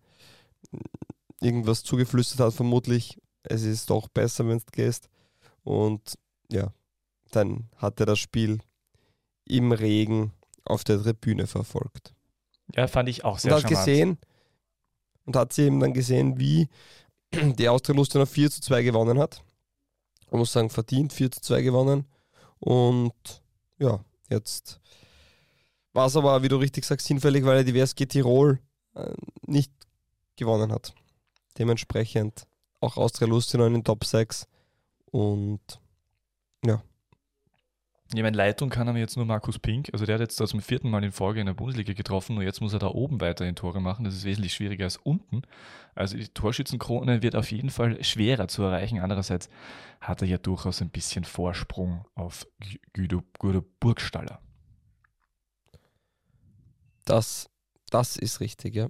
[1.42, 5.10] irgendwas zugeflüstert hat, vermutlich es ist doch besser, wenn du gehst.
[5.64, 6.18] Und
[6.52, 6.74] ja,
[7.32, 8.60] dann hat er das Spiel
[9.46, 10.34] im Regen
[10.66, 12.14] auf der Tribüne verfolgt.
[12.76, 14.18] Ja, fand ich auch sehr und hat gesehen
[15.26, 16.68] Und hat sie eben dann gesehen, wie
[17.34, 19.42] die Austria Lustenau 4 zu 2 gewonnen hat.
[20.30, 22.06] Man muss sagen, verdient 4 zu 2 gewonnen.
[22.60, 23.14] Und
[23.78, 24.80] ja, jetzt
[25.94, 28.60] war es aber, wie du richtig sagst, hinfällig, weil er die WSG Tirol
[28.96, 29.14] äh,
[29.46, 29.72] nicht
[30.36, 30.94] gewonnen hat.
[31.58, 32.48] Dementsprechend
[32.80, 34.48] auch Austria Lustenau in den Top 6.
[35.12, 35.62] Und
[36.66, 36.82] ja.
[38.14, 39.90] Ja, meine Leitung kann er mir jetzt nur Markus Pink.
[39.92, 42.62] Also der hat jetzt zum vierten Mal in Folge in der Bundesliga getroffen und jetzt
[42.62, 44.06] muss er da oben weiterhin Tore machen.
[44.06, 45.42] Das ist wesentlich schwieriger als unten.
[45.94, 49.00] Also die Torschützenkrone wird auf jeden Fall schwerer zu erreichen.
[49.00, 49.50] Andererseits
[50.00, 52.48] hat er ja durchaus ein bisschen Vorsprung auf
[52.94, 54.40] Guido, Guido Burgstaller.
[57.04, 57.50] Das,
[57.90, 58.88] das ist richtig, ja.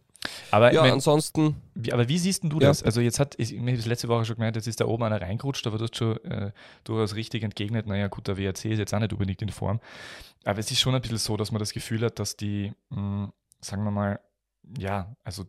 [0.52, 1.56] Aber ja, wenn, ansonsten.
[1.76, 2.68] Wie, aber wie siehst du ja.
[2.68, 2.84] das?
[2.84, 5.22] Also jetzt hat, ich, ich habe letzte Woche schon gemeint, jetzt ist da oben einer
[5.22, 6.52] reingerutscht, aber du hast schon äh,
[6.84, 9.80] durchaus richtig entgegnet, naja gut, der WRC ist jetzt auch nicht unbedingt in Form.
[10.44, 12.98] Aber es ist schon ein bisschen so, dass man das Gefühl hat, dass die, mh,
[12.98, 14.20] hm, sagen wir mal,
[14.78, 15.46] ja, also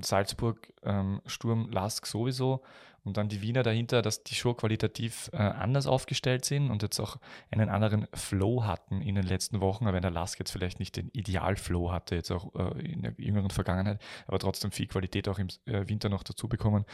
[0.00, 2.62] Salzburg, ähm, Sturm, Lask sowieso
[3.04, 6.98] und dann die Wiener dahinter, dass die schon qualitativ äh, anders aufgestellt sind und jetzt
[6.98, 7.18] auch
[7.50, 10.96] einen anderen Flow hatten in den letzten Wochen, aber wenn der Lask jetzt vielleicht nicht
[10.96, 15.38] den Idealflow hatte, jetzt auch äh, in der jüngeren Vergangenheit, aber trotzdem viel Qualität auch
[15.38, 16.86] im äh, Winter noch dazu bekommen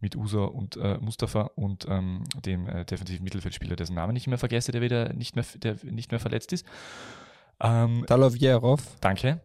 [0.00, 4.38] mit Uso und äh, Mustafa und ähm, dem äh, defensiven Mittelfeldspieler, dessen Namen ich immer
[4.38, 6.66] vergesse, der wieder nicht mehr, der nicht mehr verletzt ist.
[7.60, 8.96] Ähm, Dalovjerov.
[9.00, 9.40] Danke.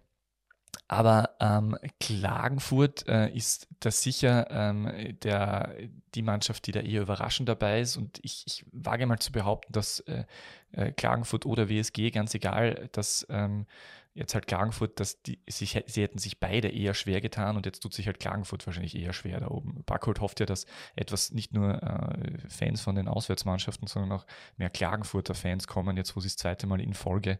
[0.87, 5.75] Aber ähm, Klagenfurt äh, ist da sicher ähm, der,
[6.13, 7.97] die Mannschaft, die da eher überraschend dabei ist.
[7.97, 10.25] Und ich, ich wage mal zu behaupten, dass äh,
[10.71, 13.65] äh, Klagenfurt oder WSG, ganz egal, dass ähm,
[14.13, 17.79] jetzt halt Klagenfurt, dass die, sich, sie hätten sich beide eher schwer getan und jetzt
[17.79, 19.83] tut sich halt Klagenfurt wahrscheinlich eher schwer da oben.
[19.85, 24.25] Backholt hofft ja, dass etwas nicht nur äh, Fans von den Auswärtsmannschaften, sondern auch
[24.57, 27.39] mehr Klagenfurter Fans kommen, jetzt wo sie das zweite Mal in Folge,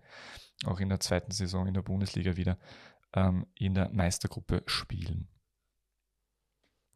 [0.65, 2.57] auch in der zweiten Saison in der Bundesliga wieder
[3.13, 5.27] ähm, in der Meistergruppe spielen.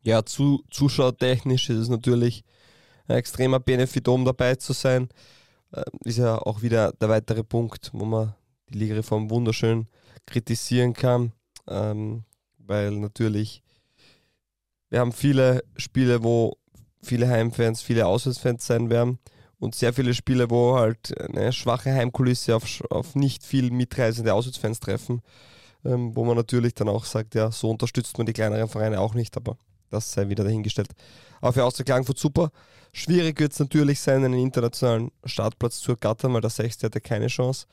[0.01, 2.43] Ja, zu, zuschauertechnisch ist es natürlich
[3.07, 5.09] ein extremer Benefit, um dabei zu sein.
[5.73, 8.33] Ähm, ist ja auch wieder der weitere Punkt, wo man
[8.69, 9.87] die Ligareform wunderschön
[10.25, 11.33] kritisieren kann,
[11.67, 12.23] ähm,
[12.57, 13.63] weil natürlich
[14.89, 16.57] wir haben viele Spiele, wo
[17.01, 19.19] viele Heimfans, viele Auswärtsfans sein werden
[19.59, 24.79] und sehr viele Spiele, wo halt eine schwache Heimkulisse auf, auf nicht viel mitreisende Auswärtsfans
[24.79, 25.21] treffen
[25.85, 29.13] ähm, wo man natürlich dann auch sagt, ja, so unterstützt man die kleineren Vereine auch
[29.13, 29.57] nicht, aber
[29.89, 30.89] das sei wieder dahingestellt.
[31.41, 32.51] Aber für Austria Klagenfurt super.
[32.91, 37.27] Schwierig wird es natürlich sein, einen internationalen Startplatz zu ergattern, weil der Sechste hatte keine
[37.27, 37.67] Chance.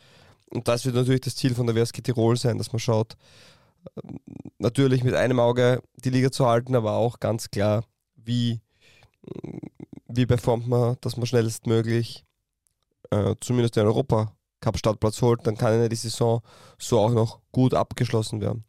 [0.50, 3.16] Und das wird natürlich das Ziel von der WSG Tirol sein, dass man schaut,
[4.02, 4.20] ähm,
[4.58, 7.84] natürlich mit einem Auge die Liga zu halten, aber auch ganz klar,
[8.16, 8.60] wie,
[10.08, 12.24] wie performt man, dass man schnellstmöglich
[13.10, 14.33] äh, zumindest in Europa
[14.64, 16.40] Cup-Startplatz holt, dann kann ja die Saison
[16.78, 18.64] so auch noch gut abgeschlossen werden.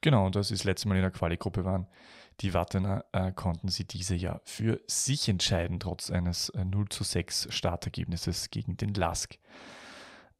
[0.00, 1.86] Genau, und das ist letztes Mal in der Quali-Gruppe waren.
[2.40, 7.02] Die Wattener äh, konnten sie diese ja für sich entscheiden, trotz eines äh, 0 zu
[7.02, 9.38] 6 Startergebnisses gegen den Lask.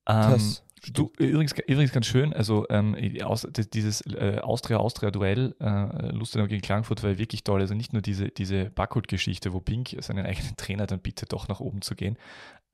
[0.07, 0.57] Ähm,
[0.93, 7.03] du, übrigens, übrigens ganz schön, also ähm, aus, dieses äh, Austria-Austria-Duell, äh, Lustenau gegen Klagenfurt
[7.03, 7.61] war wirklich toll.
[7.61, 11.61] Also nicht nur diese, diese Backholt-Geschichte, wo Pink seinen eigenen Trainer dann bittet, doch nach
[11.61, 12.17] oben zu gehen,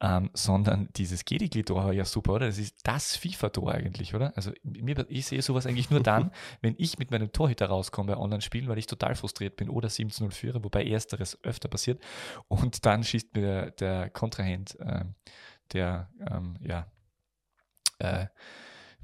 [0.00, 2.46] ähm, sondern dieses Gedigli-Tor war ja super, oder?
[2.46, 4.36] Das ist das FIFA-Tor eigentlich, oder?
[4.36, 6.30] Also mir, ich sehe sowas eigentlich nur dann,
[6.60, 10.30] wenn ich mit meinem Torhüter rauskomme bei Online-Spielen, weil ich total frustriert bin oder 17-0
[10.32, 12.02] führe, wobei ersteres öfter passiert.
[12.48, 15.04] Und dann schießt mir der, der Kontrahent, äh,
[15.72, 16.86] der, ähm, ja,
[17.98, 18.26] äh,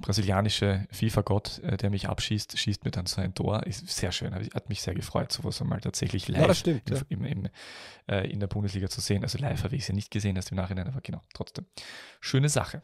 [0.01, 3.67] brasilianische FIFA-Gott, äh, der mich abschießt, schießt mir dann so ein Tor.
[3.67, 4.35] Ist sehr schön.
[4.35, 7.03] Hat mich sehr gefreut, sowas einmal tatsächlich live ja, stimmt, im, ja.
[7.09, 7.49] im, im,
[8.09, 9.23] äh, in der Bundesliga zu sehen.
[9.23, 11.67] Also live habe ich es ja nicht gesehen, erst im Nachhinein, aber genau, trotzdem.
[12.21, 12.83] Schöne Sache.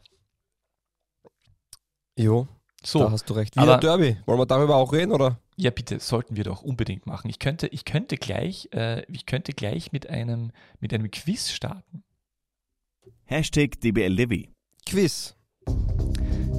[2.17, 2.47] Jo,
[2.83, 3.55] so, da hast du recht.
[3.55, 4.17] Wieder aber, Derby.
[4.25, 5.39] Wollen wir darüber auch reden, oder?
[5.55, 7.29] Ja, bitte, sollten wir doch unbedingt machen.
[7.29, 12.03] Ich könnte, ich könnte gleich, äh, ich könnte gleich mit einem, mit einem Quiz starten.
[13.25, 14.49] Hashtag DBLDW.
[14.85, 15.35] Quiz.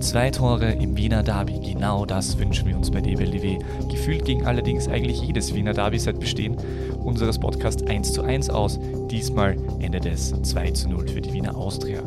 [0.01, 3.59] Zwei Tore im Wiener Derby, genau das wünschen wir uns bei DBLDW.
[3.91, 6.57] Gefühlt ging allerdings eigentlich jedes Wiener Derby seit Bestehen
[7.05, 8.79] unseres Podcasts 1 zu 1 aus.
[9.11, 12.01] Diesmal endet es 2 zu 0 für die Wiener Austria.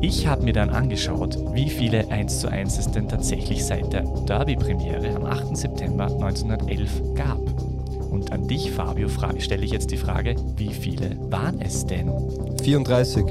[0.00, 4.02] Ich habe mir dann angeschaut, wie viele 1 zu 1 es denn tatsächlich seit der
[4.02, 5.56] Derby-Premiere am 8.
[5.56, 7.40] September 1911 gab.
[8.10, 12.10] Und an dich, Fabio, stelle ich jetzt die Frage, wie viele waren es denn?
[12.62, 13.24] 34.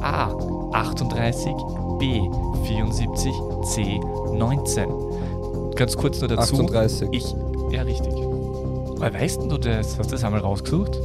[0.00, 0.32] A.
[0.72, 1.52] 38,
[1.98, 2.20] B
[2.64, 3.34] 74,
[3.64, 4.00] C
[4.32, 5.74] 19.
[5.74, 6.54] Ganz kurz nur dazu.
[6.54, 7.08] 38.
[7.12, 7.34] Ich,
[7.70, 8.12] ja, richtig.
[8.12, 9.98] Weißt du das?
[9.98, 10.98] Hast du das einmal rausgesucht?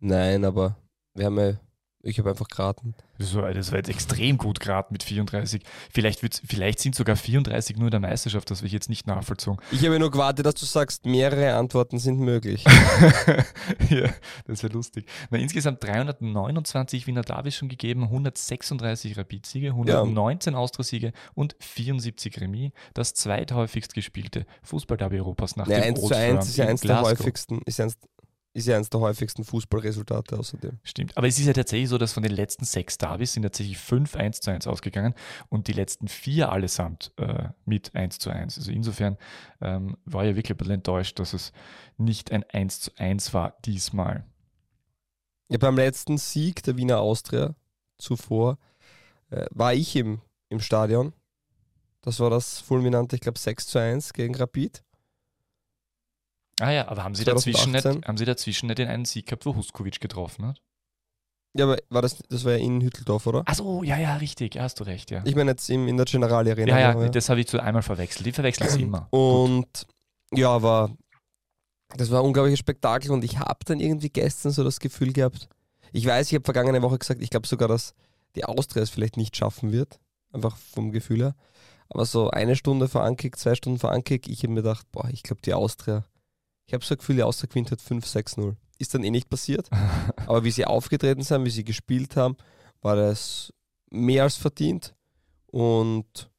[0.00, 0.76] Nein, aber
[1.14, 1.52] wir haben ja
[2.02, 2.94] ich habe einfach geraten.
[3.18, 5.62] Das war, das war jetzt extrem gut geraten mit 34.
[5.92, 9.60] Vielleicht, vielleicht sind sogar 34 nur in der Meisterschaft, das will ich jetzt nicht nachvollzogen.
[9.70, 12.64] Ich habe nur gewartet, dass du sagst, mehrere Antworten sind möglich.
[13.90, 14.10] ja,
[14.46, 15.06] das wäre lustig.
[15.30, 20.58] Na, insgesamt 329 Wiener Davis schon gegeben, 136 Rapid-Siege, 119 ja.
[20.58, 22.72] Austria-Siege und 74 Remis.
[22.94, 27.02] Das zweithäufigst gespielte Fußball-Derby Europas nach ja, dem 1 zu 1 ist ja eins der
[27.02, 27.98] häufigsten, ist eins
[28.52, 30.78] ist ja eines der häufigsten Fußballresultate außerdem.
[30.82, 31.16] Stimmt.
[31.16, 34.16] Aber es ist ja tatsächlich so, dass von den letzten sechs Davis sind tatsächlich fünf
[34.16, 35.14] 1 zu 1 ausgegangen
[35.48, 38.58] und die letzten vier allesamt äh, mit 1 zu 1.
[38.58, 39.16] Also insofern
[39.60, 41.52] ähm, war ich wirklich ein bisschen enttäuscht, dass es
[41.96, 44.24] nicht ein 1 zu 1 war diesmal.
[45.48, 47.54] Ja, beim letzten Sieg der Wiener Austria
[47.98, 48.58] zuvor
[49.30, 51.12] äh, war ich im, im Stadion
[52.02, 54.82] Das war das fulminante, ich glaube, 6 zu 1 gegen Rapid.
[56.60, 59.46] Ah ja, aber haben Sie, dazwischen nicht, haben Sie dazwischen nicht den einen Sieg gehabt,
[59.46, 60.60] wo Huskovic getroffen hat?
[61.54, 63.42] Ja, aber war das, das war ja in Hütteldorf, oder?
[63.46, 65.22] Achso, ja, ja, richtig, ja, hast du recht, ja.
[65.24, 66.78] Ich meine jetzt im, in der Generali Arena.
[66.78, 67.08] Ja, ja, ja.
[67.08, 68.26] das habe ich zu einmal verwechselt.
[68.26, 69.08] Die verwechseln es immer.
[69.10, 69.86] Und
[70.30, 70.38] Gut.
[70.38, 70.90] ja, aber
[71.96, 75.48] das war ein unglaubliches Spektakel und ich habe dann irgendwie gestern so das Gefühl gehabt,
[75.92, 77.94] ich weiß, ich habe vergangene Woche gesagt, ich glaube sogar, dass
[78.36, 79.98] die Austria es vielleicht nicht schaffen wird,
[80.32, 81.34] einfach vom Gefühl her.
[81.88, 85.08] Aber so eine Stunde vor Ankick, zwei Stunden vor Ankick, ich habe mir gedacht, boah,
[85.08, 86.04] ich glaube die Austria,
[86.70, 89.68] ich habe so ein Gefühl, die Austria gewinnt hat 5-6-0 ist dann eh nicht passiert.
[90.26, 92.36] Aber wie sie aufgetreten sind, wie sie gespielt haben,
[92.80, 93.52] war das
[93.90, 94.94] mehr als verdient.
[95.48, 96.30] Und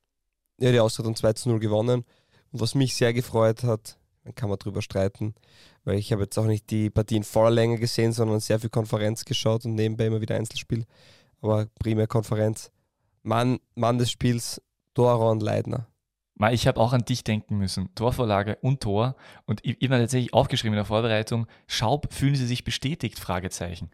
[0.57, 2.05] ja, die Austria hat dann 2 zu 0 gewonnen.
[2.51, 5.35] Und was mich sehr gefreut hat, dann kann man drüber streiten,
[5.83, 8.69] weil ich habe jetzt auch nicht die Partie in voller Länge gesehen, sondern sehr viel
[8.69, 10.85] Konferenz geschaut und nebenbei immer wieder Einzelspiel.
[11.41, 12.71] Aber primär Konferenz.
[13.21, 14.61] Mann, Mann des Spiels,
[14.93, 15.90] Doron Leidner.
[16.51, 17.93] Ich habe auch an dich denken müssen.
[17.93, 19.15] Torvorlage und Tor.
[19.45, 23.19] Und ich, ich habe tatsächlich aufgeschrieben in der Vorbereitung, Schaub, fühlen Sie sich bestätigt?
[23.19, 23.91] Fragezeichen.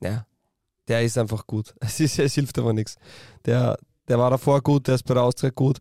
[0.00, 0.26] Ja,
[0.88, 1.74] der ist einfach gut.
[1.80, 2.96] Es, ist, es hilft aber nichts.
[3.44, 3.76] Der,
[4.08, 5.78] der war davor gut, der ist bei der Austria gut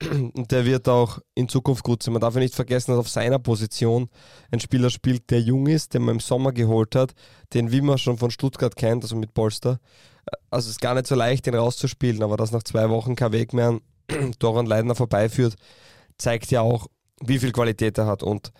[0.10, 2.12] und der wird auch in Zukunft gut sein.
[2.12, 4.08] Man darf ja nicht vergessen, dass auf seiner Position
[4.52, 7.14] ein Spieler spielt, der jung ist, den man im Sommer geholt hat,
[7.52, 9.80] den Wimmer schon von Stuttgart kennt, also mit Polster.
[10.50, 13.32] Also es ist gar nicht so leicht, den rauszuspielen, aber dass nach zwei Wochen kein
[13.32, 13.80] Weg mehr
[14.38, 15.56] Doran Leidner vorbeiführt,
[16.18, 16.88] zeigt ja auch,
[17.20, 18.22] wie viel Qualität er hat.
[18.22, 18.52] Und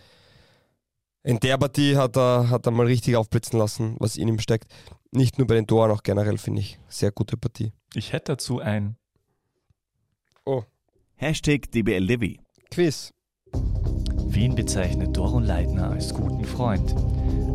[1.22, 4.72] in der Partie hat er, hat er mal richtig aufblitzen lassen, was in ihm steckt.
[5.11, 6.78] Nicht nur bei den Toren, auch generell finde ich.
[6.88, 7.72] Sehr gute Partie.
[7.94, 8.96] Ich hätte dazu ein.
[10.44, 10.62] Oh.
[11.16, 12.40] Hashtag DBLDevi.
[12.70, 13.12] Quiz.
[14.26, 16.94] Wien bezeichnet Doron Leitner als guten Freund?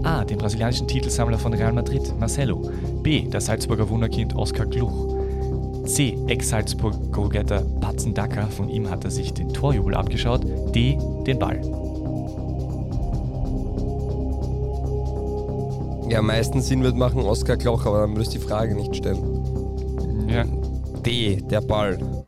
[0.03, 0.25] A.
[0.25, 2.71] Den brasilianischen Titelsammler von Real Madrid, Marcelo.
[3.03, 3.29] B.
[3.29, 5.20] Das Salzburger Wunderkind Oskar Gluch.
[5.91, 6.17] C.
[6.27, 10.45] Ex-Salzburg-Goalgetter Patzen Dacker, von ihm hat er sich den Torjubel abgeschaut.
[10.73, 10.97] D.
[11.27, 11.59] Den Ball.
[16.09, 18.95] Ja, am meisten Sinn wird machen Oskar Kloch, aber dann würdest du die Frage nicht
[18.95, 20.29] stellen.
[20.29, 20.45] Ja.
[21.05, 21.41] D.
[21.41, 22.25] Der Ball.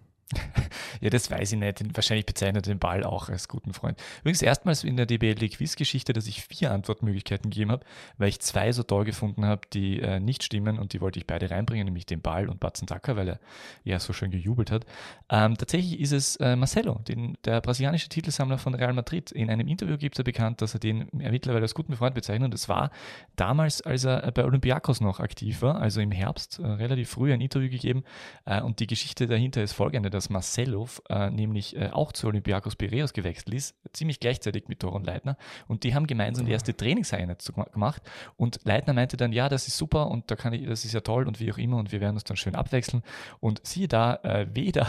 [1.03, 1.83] Ja, das weiß ich nicht.
[1.97, 4.01] Wahrscheinlich bezeichnet er den Ball auch als guten Freund.
[4.21, 7.85] Übrigens erstmals in der DBL-Quiz-Geschichte, dass ich vier Antwortmöglichkeiten gegeben habe,
[8.17, 11.27] weil ich zwei so toll gefunden habe, die äh, nicht stimmen und die wollte ich
[11.27, 13.39] beide reinbringen, nämlich den Ball und Batzen Dacker, weil er
[13.83, 14.85] ja so schön gejubelt hat.
[15.29, 19.29] Ähm, tatsächlich ist es äh, Marcelo, den, der brasilianische Titelsammler von Real Madrid.
[19.33, 22.53] In einem Interview gibt er bekannt, dass er den mittlerweile als guten Freund bezeichnet und
[22.53, 22.91] es war
[23.35, 27.41] damals, als er bei Olympiakos noch aktiv war, also im Herbst, äh, relativ früh ein
[27.41, 28.05] Interview gegeben
[28.45, 32.75] äh, und die Geschichte dahinter ist folgende, dass Marcelo äh, nämlich äh, auch zu Olympiakos
[32.75, 35.37] Piraeus gewechselt ist, ziemlich gleichzeitig mit Doron Leitner.
[35.67, 38.01] Und die haben gemeinsam die erste Trainingseinheit gemacht.
[38.37, 41.01] Und Leitner meinte dann, ja, das ist super und da kann ich, das ist ja
[41.01, 43.03] toll und wie auch immer und wir werden uns dann schön abwechseln.
[43.39, 44.87] Und siehe da, äh, weder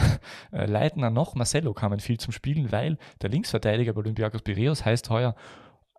[0.52, 5.10] äh, Leitner noch Marcelo kamen viel zum Spielen, weil der Linksverteidiger bei Olympiakos Piraeus heißt
[5.10, 5.34] heuer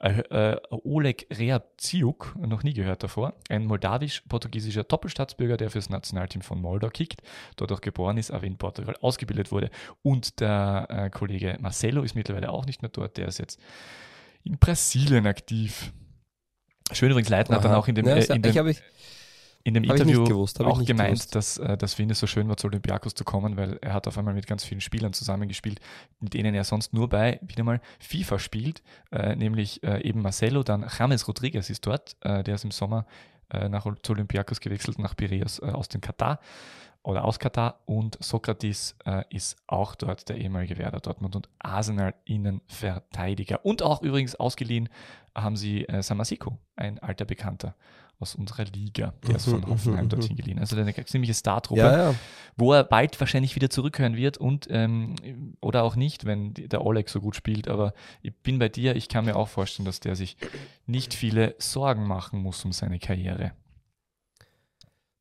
[0.01, 6.61] äh, äh, Oleg Reabciuk, noch nie gehört davor, ein moldawisch-portugiesischer Doppelstaatsbürger, der fürs Nationalteam von
[6.61, 7.21] Moldau kickt,
[7.55, 9.69] dort auch geboren ist, aber in Portugal ausgebildet wurde.
[10.01, 13.59] Und der äh, Kollege Marcelo ist mittlerweile auch nicht mehr dort, der ist jetzt
[14.43, 15.93] in Brasilien aktiv.
[16.91, 18.81] Schön übrigens, Leitner hat dann auch in dem, ja, äh, in dem, ich,
[19.65, 22.67] in dem Interview gewusst, auch gemeint, dass, äh, dass ihn es so schön war, zu
[22.67, 25.79] Olympiakos zu kommen, weil er hat auf einmal mit ganz vielen Spielern zusammengespielt,
[26.19, 30.61] mit denen er sonst nur bei, wieder mal, FIFA spielt, äh, nämlich äh, eben Marcelo,
[30.61, 33.07] dann James Rodriguez ist dort, äh, der ist im Sommer
[33.49, 36.39] äh, nach, zu Olympiakos gewechselt, nach Piraeus äh, aus dem Katar
[37.01, 38.95] oder aus Katar und Sokrates
[39.29, 43.63] ist auch dort der ehemalige Werder Dortmund und Arsenal Innenverteidiger.
[43.63, 44.89] Und auch übrigens ausgeliehen
[45.35, 47.75] haben sie Samasiko, ein alter Bekannter
[48.19, 49.13] aus unserer Liga.
[49.27, 50.37] Der ist von mhm, Hoffenheim mhm, dorthin mhm.
[50.37, 50.59] geliehen.
[50.59, 52.15] Also eine ziemliche Startruppe, ja, ja.
[52.55, 55.15] wo er bald wahrscheinlich wieder zurückhören wird und ähm,
[55.61, 57.67] oder auch nicht, wenn der Oleg so gut spielt.
[57.67, 60.37] Aber ich bin bei dir, ich kann mir auch vorstellen, dass der sich
[60.85, 63.51] nicht viele Sorgen machen muss um seine Karriere.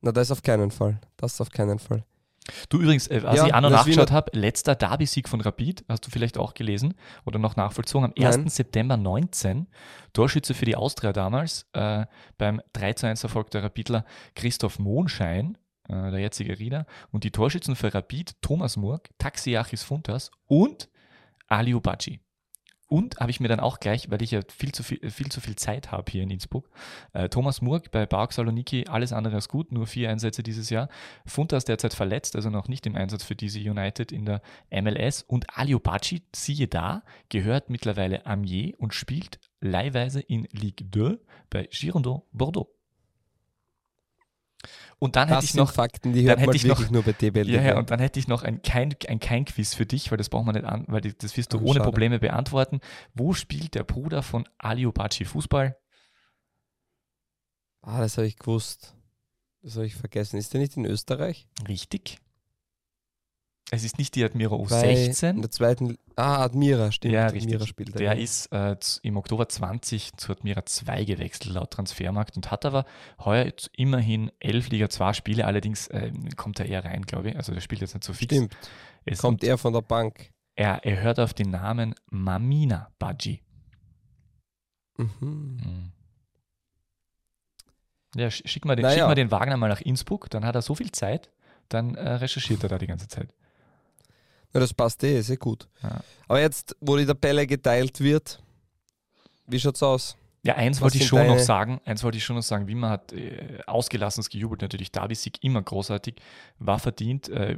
[0.00, 1.00] Na, das auf keinen Fall.
[1.16, 2.04] Das auf keinen Fall.
[2.68, 6.06] Du übrigens, äh, als ja, ich auch noch nachgeschaut habe, letzter Derby-Sieg von Rapid, hast
[6.06, 8.36] du vielleicht auch gelesen oder noch nachvollzogen, am 1.
[8.36, 8.48] Nein.
[8.48, 9.66] September 19,
[10.12, 12.04] Torschütze für die Austria damals, äh,
[12.36, 14.04] beim 3 zu 1 Erfolg der Rapidler
[14.34, 15.56] Christoph Monschein,
[15.88, 20.90] äh, der jetzige Rieder, und die Torschützen für Rapid Thomas Murk, Taxiachis Funtas und
[21.48, 22.20] Ali Ubaci.
[22.86, 25.40] Und habe ich mir dann auch gleich, weil ich ja viel zu viel, viel, zu
[25.40, 26.68] viel Zeit habe hier in Innsbruck,
[27.12, 30.88] äh, Thomas Murk bei Bark Saloniki, alles andere als gut, nur vier Einsätze dieses Jahr.
[31.24, 35.22] Funta ist derzeit verletzt, also noch nicht im Einsatz für diese United in der MLS.
[35.22, 41.18] Und Ali Obachi, siehe da, gehört mittlerweile Amiens und spielt leihweise in Ligue 2
[41.48, 42.73] bei Girondin Bordeaux.
[45.04, 47.50] Und dann das hätte ich noch Fakten, die hört man wirklich noch, nur bei DBL.
[47.50, 50.16] Ja, ja, und dann hätte ich noch ein kein, ein kein Quiz für dich, weil
[50.16, 51.84] das braucht man nicht an, weil das wirst du oh, ohne schade.
[51.84, 52.80] Probleme beantworten.
[53.12, 55.76] Wo spielt der Bruder von Ali Obachi Fußball?
[57.82, 58.94] Ah, das habe ich gewusst.
[59.60, 60.38] Das habe ich vergessen.
[60.38, 61.48] Ist der nicht in Österreich?
[61.68, 62.16] Richtig.
[63.70, 65.30] Es ist nicht die Admira U16.
[65.30, 65.96] In der zweiten.
[66.16, 67.14] Ah, Admira, stimmt.
[67.14, 67.54] Ja, richtig.
[67.54, 68.12] Admira spielt der ja.
[68.12, 72.84] ist äh, im Oktober 20 zu Admira 2 gewechselt, laut Transfermarkt, und hat aber
[73.24, 75.46] heuer immerhin elf Liga 2 Spiele.
[75.46, 77.36] Allerdings äh, kommt er eher rein, glaube ich.
[77.36, 78.34] Also, der spielt jetzt nicht so fix.
[78.34, 78.56] Stimmt.
[79.06, 80.30] Es kommt er von der Bank.
[80.56, 83.42] Er, er hört auf den Namen Mamina Baji.
[84.96, 85.08] Mhm.
[85.20, 85.92] mhm.
[88.16, 88.94] Ja, schick mal, den, naja.
[88.94, 91.32] schick mal den Wagner mal nach Innsbruck, dann hat er so viel Zeit,
[91.68, 93.34] dann äh, recherchiert er da die ganze Zeit.
[94.54, 95.68] Ja, das passt eh, ist eh gut.
[95.82, 96.00] Ja.
[96.28, 98.40] Aber jetzt, wo die Tabelle geteilt wird,
[99.46, 100.16] wie schaut's aus?
[100.44, 103.14] Ja, eins wollte ich schon noch sagen, eins wollte ich schon noch sagen, Wimmer hat
[103.14, 106.16] äh, ausgelassenes gejubelt, natürlich Derby-Sieg immer großartig,
[106.58, 107.56] war verdient, äh,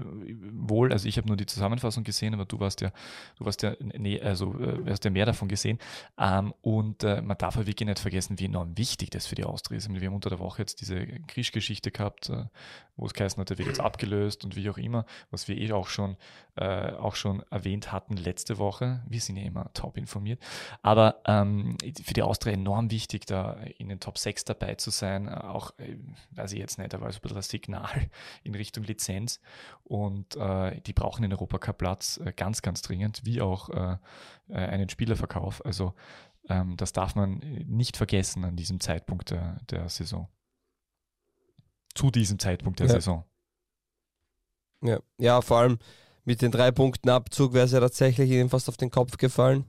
[0.53, 2.93] wohl, also ich habe nur die Zusammenfassung gesehen, aber du warst ja,
[3.39, 5.81] du warst ja, nee, also äh, hast ja mehr davon gesehen
[6.17, 9.45] ähm, und äh, man darf ja wirklich nicht vergessen, wie enorm wichtig das für die
[9.45, 9.93] Austria ist.
[9.93, 12.45] Wir haben unter der Woche jetzt diese Krischgeschichte gehabt, äh,
[12.97, 15.73] wo es geheißen hat, der wird jetzt abgelöst und wie auch immer, was wir eh
[15.73, 16.17] auch schon,
[16.55, 20.41] äh, auch schon erwähnt hatten letzte Woche, wir sind ja immer top informiert,
[20.83, 24.91] aber ähm, für die Austria enorm enorm wichtig, da in den Top 6 dabei zu
[24.91, 25.29] sein.
[25.29, 25.97] Auch, äh,
[26.33, 28.11] weiß ich jetzt nicht, aber so ein bisschen das Signal
[28.45, 29.41] in Richtung Lizenz.
[29.85, 33.97] Und äh, die brauchen den Europacup-Platz äh, ganz, ganz dringend, wie auch äh,
[34.49, 35.65] äh, einen Spielerverkauf.
[35.65, 35.95] Also
[36.49, 40.29] ähm, das darf man nicht vergessen an diesem Zeitpunkt der, der Saison.
[41.95, 42.93] Zu diesem Zeitpunkt der ja.
[42.93, 43.25] Saison.
[44.83, 45.01] Ja.
[45.19, 45.79] ja, vor allem
[46.25, 49.65] mit den drei Punkten Abzug wäre es ja tatsächlich ihnen fast auf den Kopf gefallen.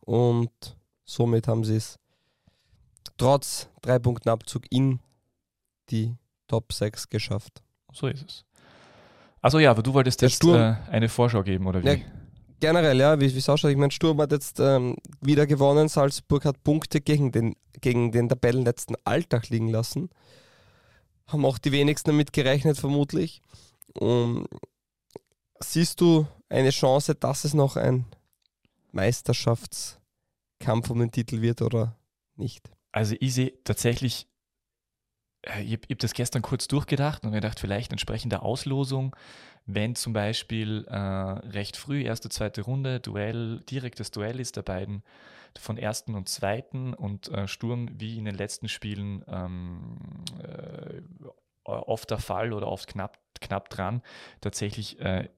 [0.00, 0.50] Und
[1.04, 2.00] somit haben sie es
[3.16, 5.00] trotz drei Punkten Abzug in
[5.90, 7.62] die Top 6 geschafft.
[7.92, 8.44] So ist es.
[9.42, 11.88] Also ja, aber du wolltest jetzt äh, eine Vorschau geben, oder wie?
[11.88, 11.96] Ja,
[12.60, 13.70] generell, ja, wie es ausschaut.
[13.70, 15.88] Ich meine, Sturm hat jetzt ähm, wieder gewonnen.
[15.88, 20.10] Salzburg hat Punkte gegen den, gegen den Tabellenletzten Alltag liegen lassen.
[21.26, 23.40] Haben auch die wenigsten damit gerechnet, vermutlich.
[23.94, 24.46] Und
[25.60, 28.04] siehst du eine Chance, dass es noch ein
[28.92, 31.96] Meisterschaftskampf um den Titel wird oder
[32.36, 32.70] nicht?
[32.92, 34.26] Also ich sehe tatsächlich,
[35.42, 39.14] äh, ich habe hab das gestern kurz durchgedacht und mir gedacht, vielleicht entsprechend der Auslosung,
[39.66, 45.02] wenn zum Beispiel äh, recht früh, erste, zweite Runde, Duell, direktes Duell ist der beiden
[45.58, 49.98] von ersten und zweiten und äh, Sturm wie in den letzten Spielen ähm,
[50.42, 51.02] äh,
[51.64, 54.02] oft der Fall oder oft knapp, knapp dran,
[54.40, 55.28] tatsächlich äh,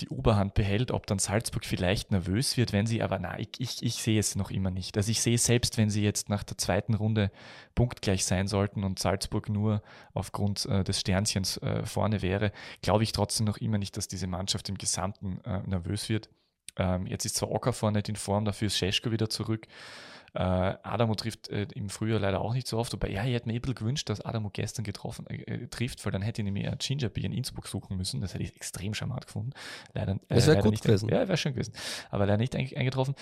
[0.00, 3.82] die Oberhand behält, ob dann Salzburg vielleicht nervös wird, wenn sie, aber nein, ich, ich,
[3.82, 4.96] ich sehe es noch immer nicht.
[4.96, 7.30] Also ich sehe selbst, wenn sie jetzt nach der zweiten Runde
[7.74, 12.52] punktgleich sein sollten und Salzburg nur aufgrund äh, des Sternchens äh, vorne wäre,
[12.82, 16.28] glaube ich trotzdem noch immer nicht, dass diese Mannschaft im Gesamten äh, nervös wird.
[16.76, 19.66] Ähm, jetzt ist zwar vorne nicht in Form, dafür ist Scheschko wieder zurück.
[20.34, 23.46] Äh, Adamo trifft äh, im Frühjahr leider auch nicht so oft, aber ja, ich hätte
[23.46, 26.66] mir bisschen gewünscht, dass Adamo gestern getroffen äh, äh, trifft, weil dann hätte ich nämlich
[26.66, 28.20] ein Ginger Beer in Innsbruck suchen müssen.
[28.20, 29.52] Das hätte ich extrem charmant gefunden.
[29.92, 31.08] Leider, äh, das wäre gut gewesen.
[31.08, 31.72] Ja, wäre schön gewesen.
[32.10, 33.14] Aber leider nicht eingetroffen.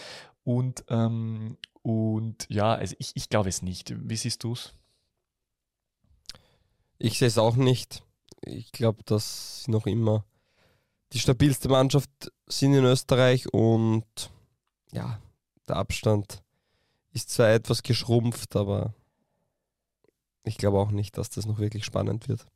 [0.43, 3.95] Und, ähm, und ja, also ich, ich glaube es nicht.
[3.95, 4.73] Wie siehst du es?
[6.97, 8.03] Ich sehe es auch nicht.
[8.41, 10.25] Ich glaube, dass sie noch immer
[11.13, 12.11] die stabilste Mannschaft
[12.47, 14.05] sind in Österreich und
[14.93, 15.21] ja,
[15.69, 16.43] der Abstand
[17.13, 18.95] ist zwar etwas geschrumpft, aber
[20.45, 22.47] ich glaube auch nicht, dass das noch wirklich spannend wird.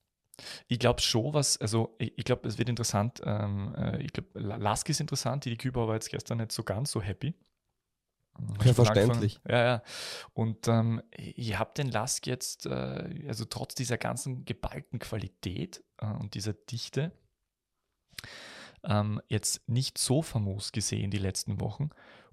[0.68, 3.22] Ich glaube schon, was, also ich, ich glaube, es wird interessant.
[3.24, 6.62] Ähm, äh, ich glaube, Lask ist interessant, die, die Küber war jetzt gestern nicht so
[6.62, 7.34] ganz so happy.
[8.64, 9.40] Ja, verständlich.
[9.48, 9.82] Ja, ja.
[10.34, 16.06] Und ähm, ich habe den Lask jetzt, äh, also trotz dieser ganzen geballten Qualität äh,
[16.06, 17.12] und dieser Dichte,
[18.84, 21.90] ähm, jetzt nicht so famos gesehen die letzten Wochen.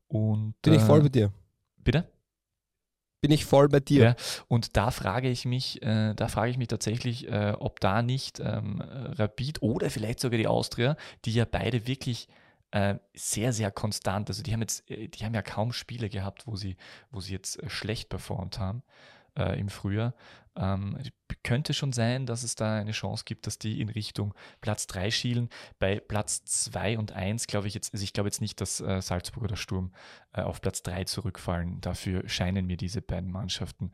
[0.08, 1.34] Und, Bin ich voll äh, bei dir.
[1.78, 2.08] Bitte?
[3.22, 4.04] Bin ich voll bei dir.
[4.04, 4.15] Ja,
[4.50, 8.39] und da frage ich mich, äh, da frage ich mich tatsächlich, äh, ob da nicht
[8.39, 12.28] ähm, Rapid oder vielleicht sogar die Austria, die ja beide wirklich
[12.72, 16.48] äh, sehr, sehr konstant, also die haben jetzt, äh, die haben ja kaum Spiele gehabt,
[16.48, 16.76] wo sie,
[17.12, 18.84] wo sie jetzt äh, schlecht performt haben
[19.38, 20.13] äh, im Frühjahr.
[20.56, 20.98] Ähm,
[21.43, 25.12] könnte schon sein, dass es da eine Chance gibt, dass die in Richtung Platz 3
[25.12, 25.50] schielen.
[25.79, 29.02] Bei Platz 2 und 1 glaube ich jetzt, also ich glaube jetzt nicht, dass äh,
[29.02, 29.92] Salzburg oder Sturm
[30.34, 31.81] äh, auf Platz 3 zurückfallen.
[31.81, 33.92] Dafür scheinen mir diese beiden Mannschaften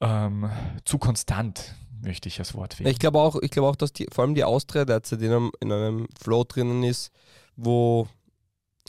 [0.00, 0.50] ähm,
[0.84, 2.90] zu konstant, möchte ich das Wort wählen.
[2.90, 5.72] Ich glaube auch, ich auch, dass die, vor allem die Austria derzeit in einem, in
[5.72, 7.10] einem Flow drinnen ist,
[7.56, 8.08] wo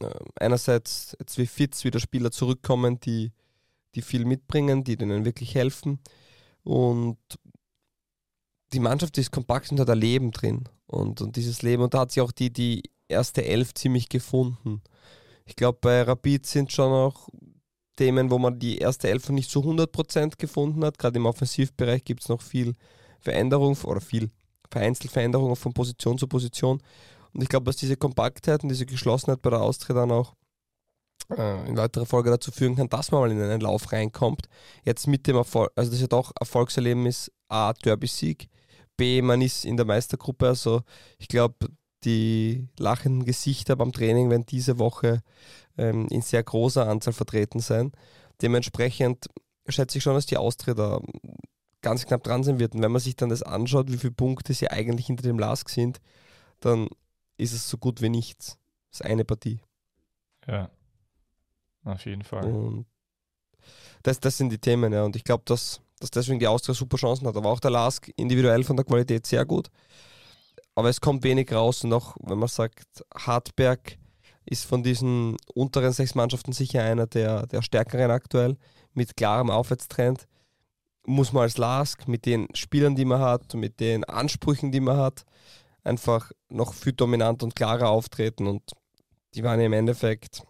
[0.01, 3.31] äh, einerseits jetzt wie Fitz wieder Spieler zurückkommen, die
[3.95, 5.99] die viel mitbringen, die denen wirklich helfen.
[6.63, 7.17] Und
[8.73, 10.69] die Mannschaft ist kompakt und hat ein Leben drin.
[10.87, 14.81] Und, und dieses Leben, und da hat sich auch die, die erste Elf ziemlich gefunden.
[15.45, 17.27] Ich glaube, bei Rapid sind schon auch
[17.97, 20.97] Themen, wo man die erste Elf nicht zu 100% gefunden hat.
[20.97, 22.75] Gerade im Offensivbereich gibt es noch viel
[23.19, 24.31] Veränderung oder viel
[24.69, 26.81] vereinzelt Veränderungen von Position zu Position.
[27.33, 30.35] Und ich glaube, dass diese Kompaktheit und diese Geschlossenheit bei der Austria dann auch
[31.29, 34.47] in weiterer Folge dazu führen kann, dass man mal in einen Lauf reinkommt.
[34.83, 38.49] Jetzt mit dem Erfolg, also das ja doch Erfolgserleben ist A, Derby-Sieg,
[38.97, 40.47] B, man ist in der Meistergruppe.
[40.47, 40.81] Also
[41.17, 41.69] ich glaube,
[42.03, 45.21] die lachenden Gesichter beim Training werden diese Woche
[45.77, 47.91] ähm, in sehr großer Anzahl vertreten sein.
[48.41, 49.27] Dementsprechend
[49.67, 50.99] schätze ich schon, dass die Austria
[51.81, 52.75] ganz knapp dran sein wird.
[52.75, 55.69] Und wenn man sich dann das anschaut, wie viele Punkte sie eigentlich hinter dem Lask
[55.69, 55.99] sind,
[56.59, 56.89] dann
[57.37, 58.57] ist es so gut wie nichts.
[58.89, 59.61] Das ist eine Partie.
[60.47, 60.69] Ja,
[61.83, 62.45] auf jeden Fall.
[62.45, 62.85] Und
[64.03, 65.03] das, das sind die Themen, ja.
[65.03, 67.35] Und ich glaube, dass, dass deswegen die Austria super Chancen hat.
[67.35, 69.69] Aber auch der Lask individuell von der Qualität sehr gut.
[70.75, 71.83] Aber es kommt wenig raus.
[71.83, 73.97] Und auch, wenn man sagt, Hartberg
[74.45, 78.57] ist von diesen unteren sechs Mannschaften sicher einer der, der stärkeren aktuell,
[78.93, 80.27] mit klarem Aufwärtstrend.
[81.05, 84.97] Muss man als Lask mit den Spielern, die man hat, mit den Ansprüchen, die man
[84.97, 85.25] hat,
[85.83, 88.47] einfach noch viel dominanter und klarer auftreten.
[88.47, 88.71] Und
[89.33, 90.43] die waren im Endeffekt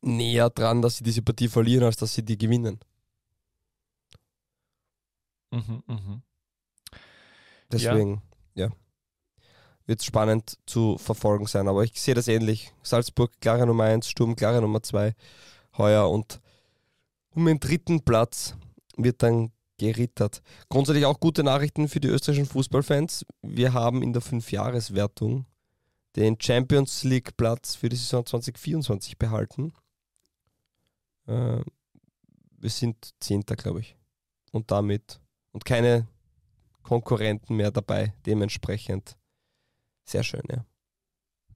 [0.00, 2.80] näher dran, dass sie diese Partie verlieren, als dass sie die gewinnen.
[5.50, 6.22] Mhm, mh.
[7.70, 8.22] Deswegen,
[8.54, 8.72] ja, ja
[9.86, 11.68] wird es spannend zu verfolgen sein.
[11.68, 12.72] Aber ich sehe das ähnlich.
[12.82, 15.14] Salzburg klare Nummer 1, Sturm klare Nummer 2
[15.76, 16.40] heuer und
[17.34, 18.54] um den dritten Platz
[18.96, 20.40] wird dann gerittert.
[20.68, 23.26] Grundsätzlich auch gute Nachrichten für die österreichischen Fußballfans.
[23.42, 25.46] Wir haben in der Fünfjahreswertung
[26.16, 29.72] den Champions League Platz für die Saison 2024 behalten.
[31.26, 31.60] Äh,
[32.58, 33.96] wir sind Zehnter, glaube ich.
[34.52, 35.20] Und damit,
[35.52, 36.06] und keine
[36.82, 39.16] Konkurrenten mehr dabei, dementsprechend
[40.04, 40.64] sehr schön, ja.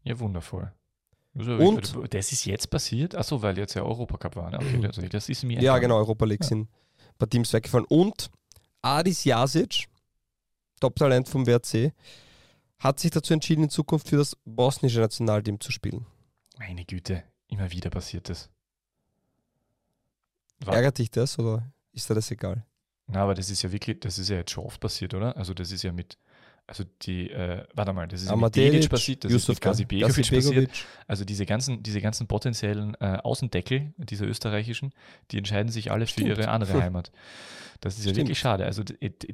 [0.02, 0.72] Ja, wundervoll.
[1.38, 3.14] Also, und das ist jetzt passiert?
[3.14, 4.50] Achso, weil jetzt ja Europacup war.
[4.50, 4.58] Ne?
[4.58, 5.60] Okay, also das ist mir.
[5.60, 6.48] Ja, genau, Europa League ja.
[6.48, 7.86] sind ein paar Teams weggefallen.
[7.88, 8.30] Und
[8.82, 9.86] Adis Jasic,
[10.80, 11.92] Top-Talent vom WRC,
[12.78, 16.06] hat sich dazu entschieden, in Zukunft für das bosnische Nationalteam zu spielen.
[16.58, 18.50] Meine Güte, immer wieder passiert das.
[20.60, 22.64] War Ärgert dich das oder ist dir das egal?
[23.06, 25.36] Na, aber das ist ja wirklich, das ist ja jetzt schon oft passiert, oder?
[25.36, 26.18] Also das ist ja mit
[26.68, 29.84] also die, äh, warte mal, das ist Amadelic, mit passiert, das Yusuf ist mit Gazi
[29.86, 30.70] Begovic passiert.
[31.06, 34.92] Also diese ganzen, diese ganzen potenziellen äh, Außendeckel, diese österreichischen,
[35.30, 36.28] die entscheiden sich alle Stimmt.
[36.28, 37.10] für ihre andere Heimat.
[37.80, 38.26] Das ist ja Stimmt.
[38.26, 38.66] wirklich schade.
[38.66, 38.82] Also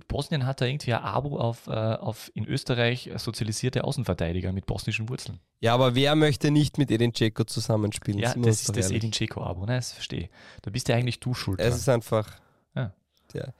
[0.07, 5.09] Bosnien hat da irgendwie ein Abo auf, äh, auf in Österreich sozialisierte Außenverteidiger mit bosnischen
[5.09, 5.41] Wurzeln.
[5.61, 8.21] Ja, aber wer möchte nicht mit Edin Dzeko zusammenspielen?
[8.21, 9.77] Ja, das ist das Edin Dzeko-Abo, ne?
[9.77, 10.29] Das verstehe.
[10.63, 11.59] Da bist du eigentlich du schuld.
[11.59, 12.31] Es ist einfach.
[12.77, 12.93] Ja.
[13.33, 13.55] Der,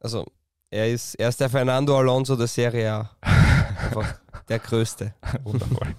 [0.00, 0.26] also
[0.74, 3.10] er ist, er ist der Fernando Alonso der Serie A.
[3.20, 4.18] Einfach
[4.48, 5.14] der Größte.
[5.44, 5.94] Wundervoll.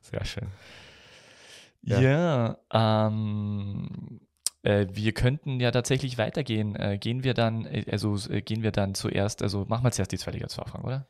[0.00, 0.48] Sehr schön.
[1.82, 4.20] Ja, ja ähm,
[4.62, 6.76] äh, wir könnten ja tatsächlich weitergehen.
[6.76, 10.12] Äh, gehen wir dann, äh, also äh, gehen wir dann zuerst, also machen wir zuerst
[10.12, 11.06] die zweite Liga-Fragen, oder?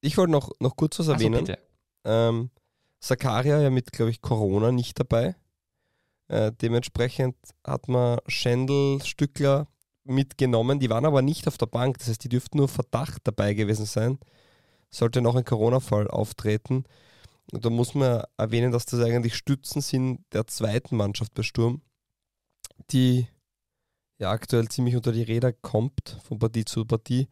[0.00, 1.44] Ich wollte noch, noch kurz was erwähnen.
[1.44, 1.54] So,
[2.06, 2.50] ähm,
[3.00, 5.36] Sakaria ja mit, glaube ich, Corona nicht dabei.
[6.28, 9.68] Äh, dementsprechend hat man Schendl, Stückler,
[10.08, 10.80] mitgenommen.
[10.80, 11.98] Die waren aber nicht auf der Bank.
[11.98, 14.18] Das heißt, die dürften nur Verdacht dabei gewesen sein.
[14.90, 16.84] Sollte noch ein Corona-Fall auftreten.
[17.52, 21.82] Und da muss man erwähnen, dass das eigentlich Stützen sind der zweiten Mannschaft bei Sturm,
[22.90, 23.26] die
[24.18, 27.28] ja aktuell ziemlich unter die Räder kommt, von Partie zu Partie.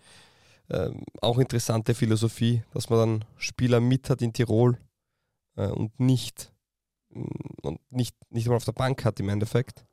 [0.71, 4.79] Ähm, auch interessante Philosophie, dass man dann Spieler mit hat in Tirol
[5.57, 6.53] äh, und nicht
[7.63, 9.87] und nicht, nicht mal auf der Bank hat im Endeffekt,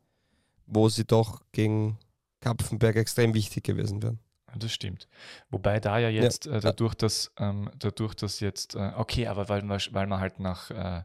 [0.65, 1.97] wo sie doch gegen
[2.43, 4.19] Kapfenberg extrem wichtig gewesen wären.
[4.55, 5.07] Das stimmt.
[5.49, 6.57] Wobei da ja jetzt, ja.
[6.57, 10.69] Äh, dadurch, dass, ähm, dadurch, dass jetzt, äh, okay, aber weil, weil man halt nach,
[10.69, 11.01] äh,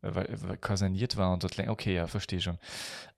[0.00, 2.58] weil, weil kaserniert war und dort, okay, ja, verstehe schon.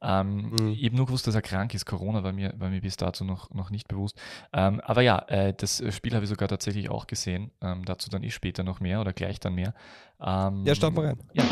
[0.01, 0.75] Ähm, mhm.
[0.75, 1.85] Eben nur gewusst, dass er krank ist.
[1.85, 4.21] Corona war mir, war mir bis dato noch, noch nicht bewusst.
[4.53, 7.51] Ähm, aber ja, äh, das Spiel habe ich sogar tatsächlich auch gesehen.
[7.61, 9.75] Ähm, dazu dann eh später noch mehr oder gleich dann mehr.
[10.21, 11.19] Ähm, ja, starten wir rein.
[11.35, 11.45] Ja.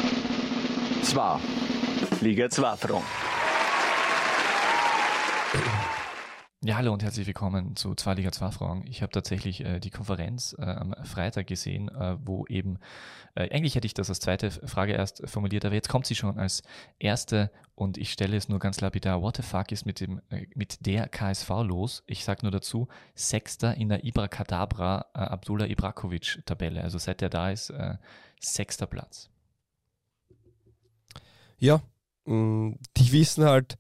[1.03, 1.41] Zwar,
[2.21, 3.05] Liga 2 Front.
[6.65, 8.87] Ja, hallo und herzlich willkommen zu Zwei Liga 2 Fragen.
[8.87, 12.79] Ich habe tatsächlich äh, die Konferenz äh, am Freitag gesehen, äh, wo eben,
[13.35, 16.39] äh, eigentlich hätte ich das als zweite Frage erst formuliert, aber jetzt kommt sie schon
[16.39, 16.63] als
[16.99, 19.21] erste und ich stelle es nur ganz lapidar.
[19.21, 22.03] What the fuck ist mit, dem, äh, mit der KSV los?
[22.07, 26.83] Ich sage nur dazu, Sechster in der Ibra Kadabra äh, Abdullah Ibrakovic Tabelle.
[26.83, 27.71] Also seit er da ist,
[28.41, 29.29] sechster Platz.
[31.59, 31.83] Ja,
[32.25, 33.77] mh, mm, die wissen halt,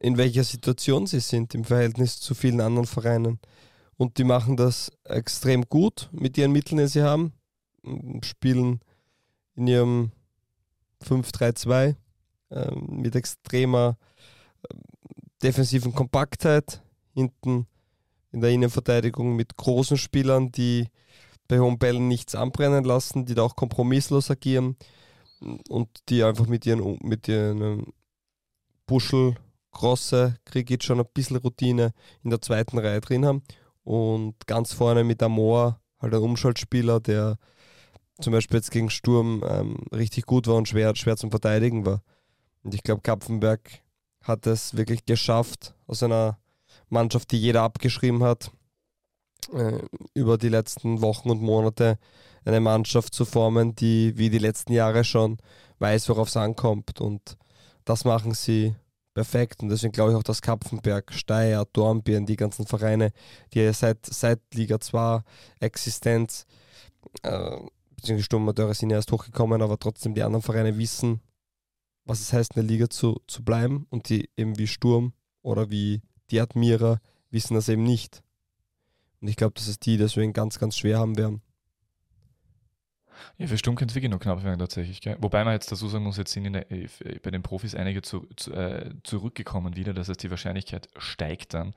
[0.00, 3.38] in welcher Situation sie sind im Verhältnis zu vielen anderen Vereinen.
[3.96, 7.32] und die machen das extrem gut mit ihren Mitteln, die sie haben.
[8.22, 8.80] Spielen
[9.54, 10.10] in ihrem
[11.04, 11.94] 5-3-2
[12.50, 13.96] äh, mit extremer
[14.62, 14.74] äh,
[15.42, 16.82] defensiven Kompaktheit.
[17.14, 17.66] Hinten
[18.32, 20.88] in der Innenverteidigung mit großen Spielern, die
[21.46, 24.76] bei hohen Bällen nichts anbrennen lassen, die da auch kompromisslos agieren
[25.68, 27.92] und die einfach mit ihren, mit ihren ähm,
[28.86, 29.36] Buschel,
[29.74, 33.42] Grosse, Krigic schon ein bisschen Routine in der zweiten Reihe drin haben.
[33.82, 37.36] Und ganz vorne mit Amor, halt ein Umschaltspieler, der
[38.20, 42.02] zum Beispiel jetzt gegen Sturm ähm, richtig gut war und schwer, schwer zum Verteidigen war.
[42.62, 43.60] Und ich glaube, Kapfenberg
[44.22, 46.38] hat es wirklich geschafft, aus einer
[46.88, 48.50] Mannschaft, die jeder abgeschrieben hat,
[49.52, 49.80] äh,
[50.14, 51.98] über die letzten Wochen und Monate
[52.44, 55.38] eine Mannschaft zu formen, die wie die letzten Jahre schon
[55.78, 57.00] weiß, worauf es ankommt.
[57.00, 57.36] Und
[57.84, 58.74] das machen sie
[59.14, 59.62] perfekt.
[59.62, 63.12] Und deswegen glaube ich auch, dass Kapfenberg, Steyr, Dornbirn, die ganzen Vereine,
[63.54, 65.22] die seit, seit Liga 2
[65.60, 66.46] Existenz,
[67.22, 67.56] äh,
[67.96, 71.20] beziehungsweise Sturmamateure sind ja erst hochgekommen, aber trotzdem die anderen Vereine wissen,
[72.04, 73.86] was es heißt, in der Liga zu, zu bleiben.
[73.90, 77.00] Und die eben wie Sturm oder wie die Admira
[77.30, 78.22] wissen das eben nicht.
[79.20, 81.40] Und ich glaube, dass es die deswegen ganz, ganz schwer haben werden.
[83.38, 85.00] Ja, für Sturm könnte es wirklich noch knapp werden tatsächlich.
[85.00, 85.16] Gell?
[85.20, 86.66] Wobei man jetzt dazu sagen muss, jetzt sind der,
[87.22, 89.94] bei den Profis einige zu, zu, äh, zurückgekommen wieder.
[89.94, 91.74] Das heißt, die Wahrscheinlichkeit steigt dann.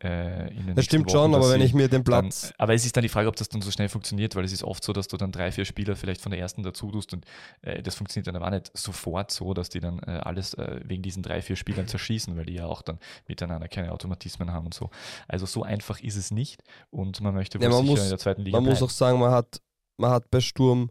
[0.00, 2.42] Äh, in den das stimmt Wochen, schon, aber wenn ich mir den Platz.
[2.42, 4.52] Dann, aber es ist dann die Frage, ob das dann so schnell funktioniert, weil es
[4.52, 7.12] ist oft so, dass du dann drei, vier Spieler vielleicht von der ersten dazu tust
[7.14, 7.24] und
[7.62, 11.02] äh, das funktioniert dann aber nicht sofort so, dass die dann äh, alles äh, wegen
[11.02, 14.74] diesen drei, vier Spielern zerschießen, weil die ja auch dann miteinander keine Automatismen haben und
[14.74, 14.90] so.
[15.26, 18.42] Also so einfach ist es nicht und man möchte ja, man muss, in der zweiten
[18.42, 18.56] Liga.
[18.56, 18.78] Man bleiben.
[18.78, 19.60] muss auch sagen, man hat,
[19.98, 20.90] man hat bei Sturm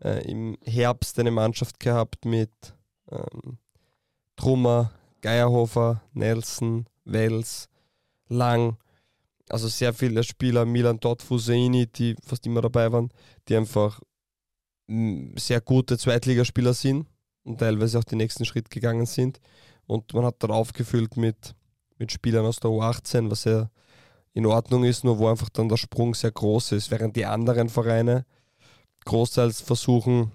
[0.00, 2.50] äh, im Herbst eine Mannschaft gehabt mit
[3.10, 3.58] ähm,
[4.36, 7.68] Trummer, Geierhofer, Nelson, Wels,
[8.28, 8.78] Lang,
[9.48, 13.10] also sehr viele Spieler, Milan Todd, Fuseini, die fast immer dabei waren,
[13.48, 14.00] die einfach
[15.36, 17.06] sehr gute Zweitligaspieler sind
[17.42, 19.40] und teilweise auch den nächsten Schritt gegangen sind.
[19.86, 21.54] Und man hat dann aufgefüllt mit,
[21.98, 23.70] mit Spielern aus der U18, was ja
[24.32, 27.68] in Ordnung ist, nur wo einfach dann der Sprung sehr groß ist, während die anderen
[27.68, 28.26] Vereine
[29.04, 30.32] großteils versuchen,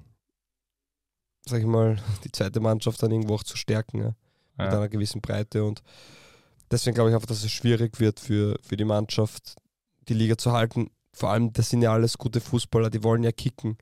[1.46, 4.16] sag ich mal, die zweite Mannschaft dann irgendwo auch zu stärken, ja,
[4.58, 4.78] mit ja.
[4.78, 5.64] einer gewissen Breite.
[5.64, 5.82] Und
[6.70, 9.56] deswegen glaube ich einfach, dass es schwierig wird für, für die Mannschaft,
[10.08, 10.90] die Liga zu halten.
[11.14, 13.78] Vor allem, das sind ja alles gute Fußballer, die wollen ja kicken.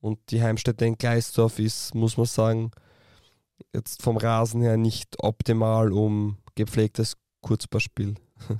[0.00, 2.70] Und die Heimstätte in Gleisdorf ist, muss man sagen,
[3.72, 8.14] jetzt vom Rasen her nicht optimal, um gepflegtes Kurzballspiel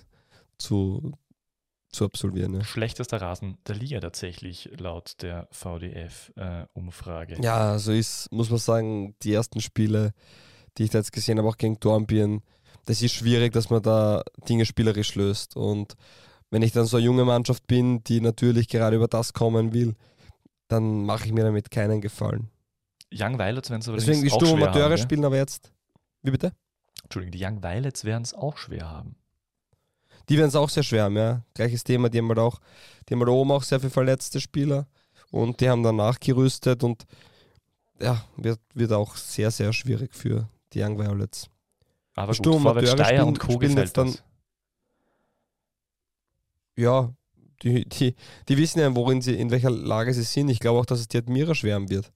[0.59, 1.13] zu,
[1.91, 2.55] zu absolvieren.
[2.55, 2.65] Ja.
[2.65, 7.37] Schlechtester Rasen der Liga tatsächlich, laut der VDF-Umfrage.
[7.37, 10.13] Äh, ja, so ist, muss man sagen, die ersten Spiele,
[10.79, 12.43] die ich da jetzt gesehen habe, auch gegen Dornbirn,
[12.85, 15.57] das ist schwierig, dass man da Dinge spielerisch löst.
[15.57, 15.95] Und
[16.51, 19.97] wenn ich dann so eine junge Mannschaft bin, die natürlich gerade über das kommen will,
[20.69, 22.51] dann mache ich mir damit keinen Gefallen.
[23.13, 25.73] Young Violets werden es aber Deswegen die Sturm spielen aber jetzt.
[26.23, 26.53] Wie bitte?
[27.05, 29.17] Entschuldigung, die Young Violets werden es auch schwer haben.
[30.29, 31.43] Die werden es auch sehr schwer haben, ja.
[31.55, 32.61] Gleiches Thema, die haben halt auch,
[33.09, 34.87] die haben halt oben auch sehr viele verletzte Spieler
[35.31, 37.07] und die haben dann nachgerüstet und
[38.01, 41.49] ja, wird, wird auch sehr, sehr schwierig für die Young Violets.
[42.15, 43.59] Aber gut, Sturm Vorwärts Steyr und Co.
[43.59, 44.23] gefällt dann, das.
[46.77, 47.13] Ja,
[47.63, 48.15] die, die,
[48.49, 50.49] die wissen ja, worin sie, in welcher Lage sie sind.
[50.49, 52.13] Ich glaube auch, dass es die Admira schwärmen wird.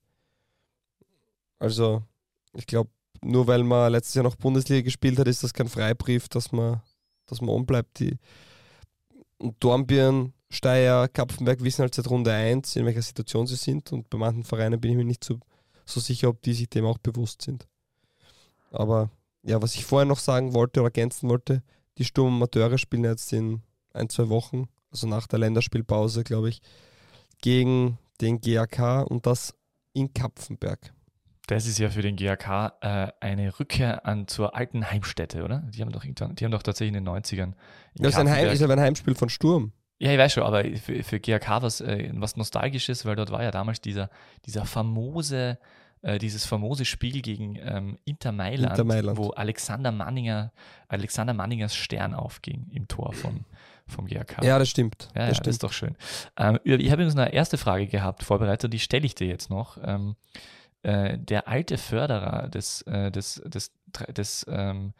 [1.58, 2.02] Also,
[2.54, 2.90] ich glaube,
[3.22, 6.82] nur weil man letztes Jahr noch Bundesliga gespielt hat, ist das kein Freibrief, dass man
[7.30, 7.98] dass man bleibt.
[7.98, 8.18] Die
[9.60, 13.92] Dornbirn, Steyr, Kapfenberg wissen halt seit Runde 1, in welcher Situation sie sind.
[13.92, 15.38] Und bei manchen Vereinen bin ich mir nicht so,
[15.84, 17.66] so sicher, ob die sich dem auch bewusst sind.
[18.70, 19.10] Aber
[19.42, 21.62] ja, was ich vorher noch sagen wollte oder ergänzen wollte,
[21.98, 23.62] die Sturm Amateure spielen jetzt in
[23.92, 26.60] ein, zwei Wochen, also nach der Länderspielpause, glaube ich,
[27.40, 29.54] gegen den GAK und das
[29.92, 30.92] in Kapfenberg.
[31.50, 35.64] Das ist ja für den GAK äh, eine Rückkehr an zur alten Heimstätte, oder?
[35.74, 37.54] Die haben doch, die haben doch tatsächlich in den 90ern.
[37.96, 39.72] das ist, ein Heim, ist aber ein Heimspiel von Sturm.
[39.98, 43.42] Ja, ich weiß schon, aber für, für GAK was, äh, was Nostalgisches, weil dort war
[43.42, 44.10] ja damals dieser,
[44.46, 45.58] dieser famose,
[46.02, 50.52] äh, dieses famose Spiel gegen ähm, Inter, Mailand, Inter, Mailand, wo Alexander Manninger,
[50.86, 53.44] Alexander Manningers Stern aufging im Tor von,
[53.88, 54.44] vom GAK.
[54.44, 55.08] Ja, das stimmt.
[55.16, 55.46] Ja, das, ja, stimmt.
[55.48, 55.96] das ist doch schön.
[56.36, 59.78] Ähm, ich habe übrigens eine erste Frage gehabt, vorbereitet, die stelle ich dir jetzt noch.
[59.82, 60.14] Ähm,
[60.82, 63.72] äh, der alte Förderer des, äh, des, des,
[64.08, 64.94] des ähm,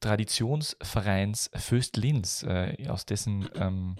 [0.00, 3.96] Traditionsvereins Föst Linz, äh, aus dessen ähm,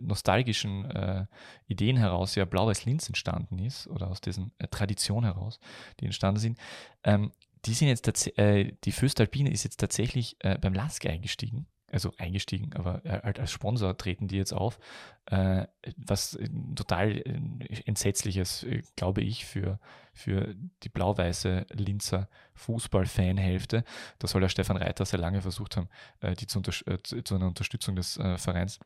[0.00, 1.26] nostalgischen äh,
[1.66, 5.58] Ideen heraus ja Blau-Weiß Linz entstanden ist, oder aus diesen äh, Tradition heraus,
[5.98, 6.58] die entstanden sind,
[7.02, 7.32] ähm,
[7.64, 12.72] die sind jetzt äh, die Föst Alpine ist jetzt tatsächlich beim Lask eingestiegen also eingestiegen,
[12.74, 14.78] aber halt als Sponsor treten die jetzt auf,
[15.26, 15.66] äh,
[15.96, 16.38] was
[16.74, 19.78] total äh, entsetzliches, äh, glaube ich, für,
[20.12, 23.84] für die blau-weiße Linzer Fußballfanhälfte.
[24.18, 25.88] Da soll der Stefan Reiter sehr lange versucht haben,
[26.20, 28.78] äh, die zu, zu, einer Unterstützung des äh, Vereins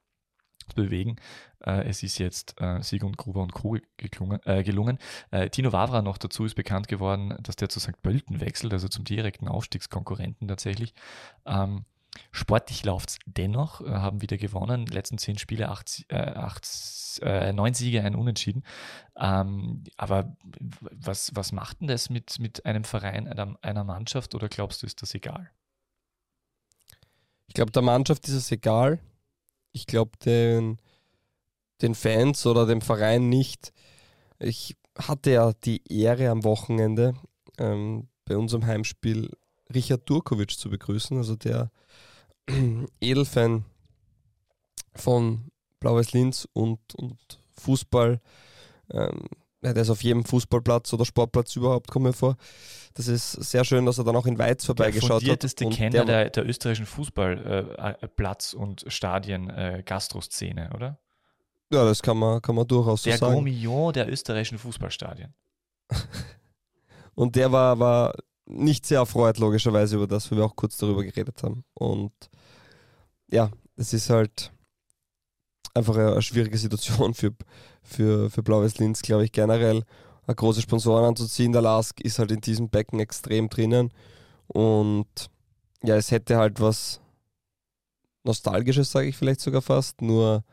[0.69, 1.17] zu bewegen.
[1.61, 3.77] Äh, es ist jetzt äh, Sigmund Gruber und Co.
[3.97, 4.99] Geklungen, äh, gelungen.
[5.31, 8.01] Äh, Tino Wavra noch dazu ist bekannt geworden, dass der zu St.
[8.03, 10.95] Pölten wechselt, also zum direkten Aufstiegskonkurrenten tatsächlich.
[11.47, 11.85] Ähm,
[12.31, 14.87] Sportlich läuft es dennoch, äh, haben wieder gewonnen.
[14.87, 16.69] Letzten zehn Spiele, acht, äh, acht,
[17.23, 18.65] äh, neun Siege, ein Unentschieden.
[19.17, 20.37] Ähm, aber
[20.81, 24.87] was, was macht denn das mit, mit einem Verein, einer, einer Mannschaft oder glaubst du,
[24.87, 25.51] ist das egal?
[27.47, 29.01] Ich glaube, der Mannschaft ist es egal.
[29.73, 30.79] Ich glaube, den,
[31.83, 33.73] den Fans oder dem Verein nicht.
[34.39, 37.15] Ich hatte ja die Ehre am Wochenende
[37.59, 39.31] ähm, bei unserem Heimspiel
[39.73, 41.71] Richard Durkovic zu begrüßen, also der
[43.01, 43.65] Edelfan
[44.95, 45.51] von
[45.81, 47.19] Blaues Linz und, und
[47.53, 48.21] Fußball.
[48.91, 49.25] Ähm,
[49.62, 52.37] der ist auf jedem Fußballplatz oder Sportplatz überhaupt, komme vor.
[52.93, 55.61] Das ist sehr schön, dass er dann auch in Weiz vorbeigeschaut der hat.
[55.61, 60.99] Der Kenner der, der, österreichischen Fußballplatz- äh, und Stadien-Gastroszene, äh, oder?
[61.73, 63.33] Ja, das kann man, kann man durchaus der so sagen.
[63.33, 65.35] Der Gourmillon der österreichischen Fußballstadien.
[67.15, 68.15] und der war, war
[68.47, 71.64] nicht sehr erfreut, logischerweise, über das, weil wir auch kurz darüber geredet haben.
[71.74, 72.12] Und
[73.30, 74.53] ja, es ist halt
[75.74, 77.32] einfach eine, schwierige Situation für,
[77.82, 79.84] für, für Blaues Linz, glaube ich, generell.
[80.26, 81.53] Eine große Sponsoren anzuziehen.
[81.53, 83.92] Der Lask ist halt in diesem Becken extrem drinnen.
[84.47, 85.30] Und
[85.82, 87.01] ja, es hätte halt was
[88.22, 90.01] Nostalgisches, sage ich vielleicht sogar fast.
[90.01, 90.45] Nur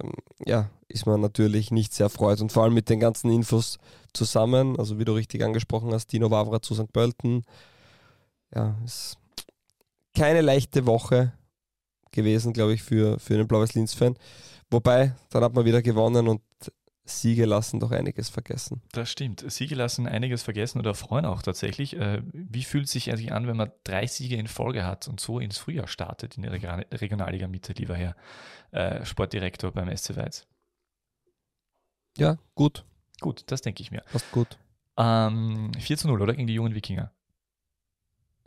[0.00, 0.12] ähm,
[0.44, 2.40] ja, ist man natürlich nicht sehr erfreut.
[2.40, 3.78] Und vor allem mit den ganzen Infos
[4.12, 6.92] zusammen, also wie du richtig angesprochen hast, Dino Wavra zu St.
[6.92, 7.44] Pölten.
[8.54, 9.16] Ja, ist
[10.14, 11.32] keine leichte Woche
[12.10, 14.16] gewesen, glaube ich, für, für einen Blaues Linz-Fan.
[14.70, 16.42] Wobei, dann hat man wieder gewonnen und
[17.04, 18.80] Siege lassen doch einiges vergessen.
[18.92, 19.44] Das stimmt.
[19.50, 21.96] Siege lassen einiges vergessen oder freuen auch tatsächlich.
[21.96, 25.40] Äh, wie fühlt sich eigentlich an, wenn man drei Siege in Folge hat und so
[25.40, 28.14] ins Frühjahr startet in der Regionalliga Mitte, lieber Herr
[28.70, 30.46] äh, Sportdirektor beim SC Weiz?
[32.16, 32.84] Ja, gut.
[33.20, 34.02] Gut, das denke ich mir.
[34.12, 34.58] Passt gut.
[34.96, 36.34] Ähm, 4 zu 0, oder?
[36.34, 37.12] Gegen die jungen Wikinger.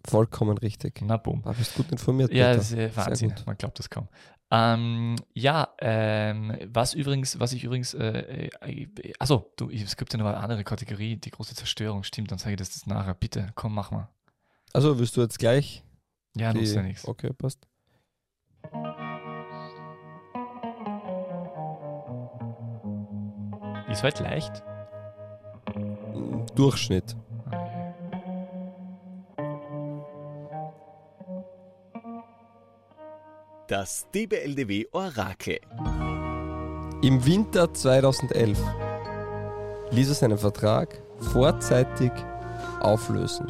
[0.05, 1.01] Vollkommen richtig.
[1.01, 1.41] Na boom.
[1.41, 2.31] Du bist gut informiert.
[2.31, 3.33] Ja, das ist Wahnsinn.
[3.45, 4.07] Man glaubt das kaum.
[4.51, 10.19] Ähm, ja, ähm, was übrigens, was ich übrigens, äh, äh, achso, du, es gibt ja
[10.19, 13.15] noch eine andere Kategorie, die große Zerstörung, stimmt, dann sage ich das, das nachher.
[13.15, 14.09] Bitte, komm, mach mal.
[14.71, 15.83] Also willst du jetzt gleich?
[16.35, 17.07] Ja, die, nutzt ja nichts.
[17.07, 17.67] Okay, passt.
[23.89, 24.63] Ist halt leicht.
[26.55, 27.15] Durchschnitt.
[33.67, 35.57] Das DBLDW Orakel.
[37.01, 38.59] Im Winter 2011
[39.89, 41.01] ließ er seinen Vertrag
[41.33, 42.11] vorzeitig
[42.81, 43.47] auflösen.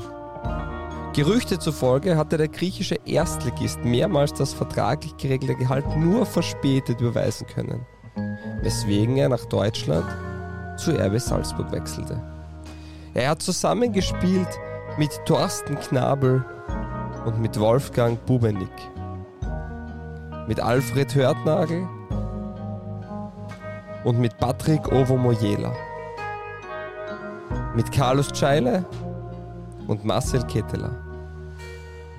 [1.14, 7.86] Gerüchte zufolge hatte der griechische Erstligist mehrmals das vertraglich geregelte Gehalt nur verspätet überweisen können,
[8.62, 10.06] weswegen er nach Deutschland
[10.78, 12.24] zu RB Salzburg wechselte.
[13.14, 14.60] Er hat zusammengespielt
[14.98, 16.46] mit Thorsten Knabel
[17.26, 18.95] und mit Wolfgang Bubenik
[20.48, 21.88] mit Alfred Hörtnagel
[24.04, 25.72] und mit Patrick Ovomoyela.
[27.76, 28.86] Mit Carlos Scheile
[29.88, 30.96] und Marcel Ketteler.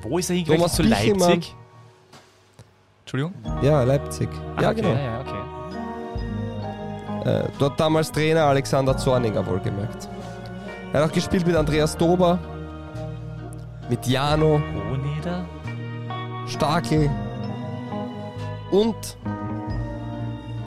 [0.03, 0.69] Wo ist er hingegangen?
[0.69, 1.55] Zu Leipzig?
[3.01, 3.33] Entschuldigung?
[3.63, 4.29] Ja, Leipzig.
[4.57, 4.95] Ah, ja, okay, genau.
[4.95, 5.37] Ja, okay.
[7.31, 10.09] Äh, dort damals Trainer Alexander Zorniger, wohlgemerkt.
[10.93, 12.39] Er hat auch gespielt mit Andreas Dober,
[13.89, 14.61] mit Jano,
[16.47, 17.11] Stakel,
[18.71, 19.17] und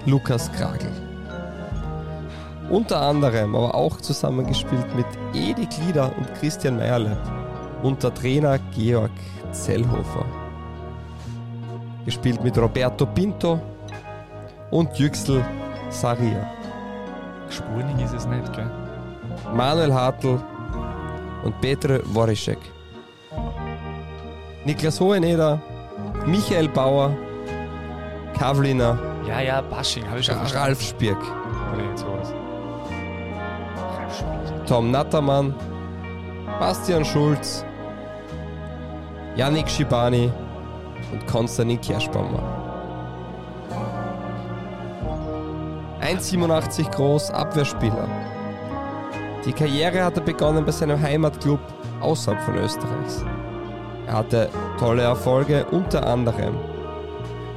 [0.05, 0.91] Lukas Kragel.
[2.69, 7.17] Unter anderem aber auch zusammengespielt mit Edi Glieder und Christian Meierle
[7.83, 9.11] unter Trainer Georg
[9.51, 10.25] Zellhofer.
[12.05, 13.59] Gespielt mit Roberto Pinto
[14.71, 15.43] und Yüksel
[15.89, 16.49] Saria.
[17.49, 18.69] Spurig ist es nicht, gell?
[19.55, 20.39] Manuel Hartl
[21.43, 22.59] und Petre Worischek.
[24.65, 25.59] Niklas Hoheneder,
[26.25, 27.11] Michael Bauer
[28.37, 28.97] Kavliner.
[29.27, 30.65] Ja, ja, Basching, habe ich schon verstanden.
[30.65, 31.21] Ralf Spirk.
[31.73, 32.33] Oder irgend sowas.
[33.97, 34.65] Ralf Spirk.
[34.65, 35.53] Tom Nattermann.
[36.59, 37.65] Bastian Schulz.
[39.35, 40.31] Yannick Schibani
[41.11, 42.43] und Konstantin Kerschbaumer.
[46.01, 48.07] 1,87 groß, Abwehrspieler.
[49.45, 51.59] Die Karriere hat er begonnen bei seinem Heimatclub
[52.01, 53.23] außerhalb von Österreichs.
[54.07, 54.49] Er hatte
[54.79, 56.57] tolle Erfolge, unter anderem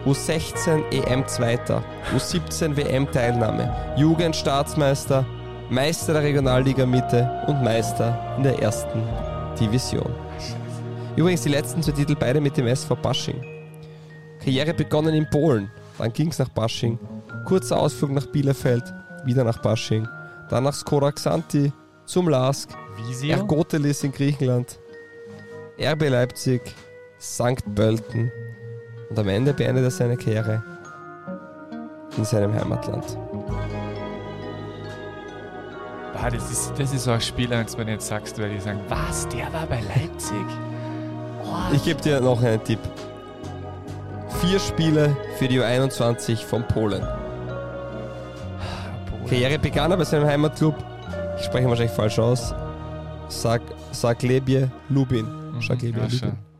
[0.04, 5.24] U16 EM Zweiter, U17 WM Teilnahme, Jugendstaatsmeister,
[5.70, 9.00] Meister der Regionalliga Mitte und Meister in der ersten
[9.60, 10.12] Division.
[11.14, 13.40] Übrigens die letzten zwei Titel beide mit dem SV Basching.
[14.40, 16.98] Karriere begonnen in Polen, dann ging es nach Basching,
[17.44, 18.82] kurzer Ausflug nach Bielefeld,
[19.24, 20.08] wieder nach Basching,
[20.50, 21.72] dann nach Skoda Xanti,
[22.06, 22.70] zum LASK?
[23.22, 24.80] Ergotelis in Griechenland,
[25.80, 26.74] RB Leipzig,
[27.20, 27.62] St.
[27.76, 28.32] Pölten
[29.12, 30.62] und am Ende beendet er seine Karriere
[32.16, 33.04] in seinem Heimatland.
[36.14, 38.60] Ah, das, ist, das ist so ein Spieler, wenn du mir jetzt sagst, weil die
[38.60, 40.46] sagen, was, der war bei Leipzig?
[41.44, 41.74] Oh.
[41.74, 42.78] Ich gebe dir noch einen Tipp.
[44.40, 47.02] Vier Spiele für die U21 von Polen.
[49.10, 49.26] Polen.
[49.28, 50.74] Karriere begann er bei seinem Heimatclub,
[51.38, 52.54] ich spreche wahrscheinlich falsch aus,
[53.28, 53.60] Sag,
[53.90, 55.26] Saglebie Lubin.
[55.26, 56.51] Mhm, Saglebie Lubin.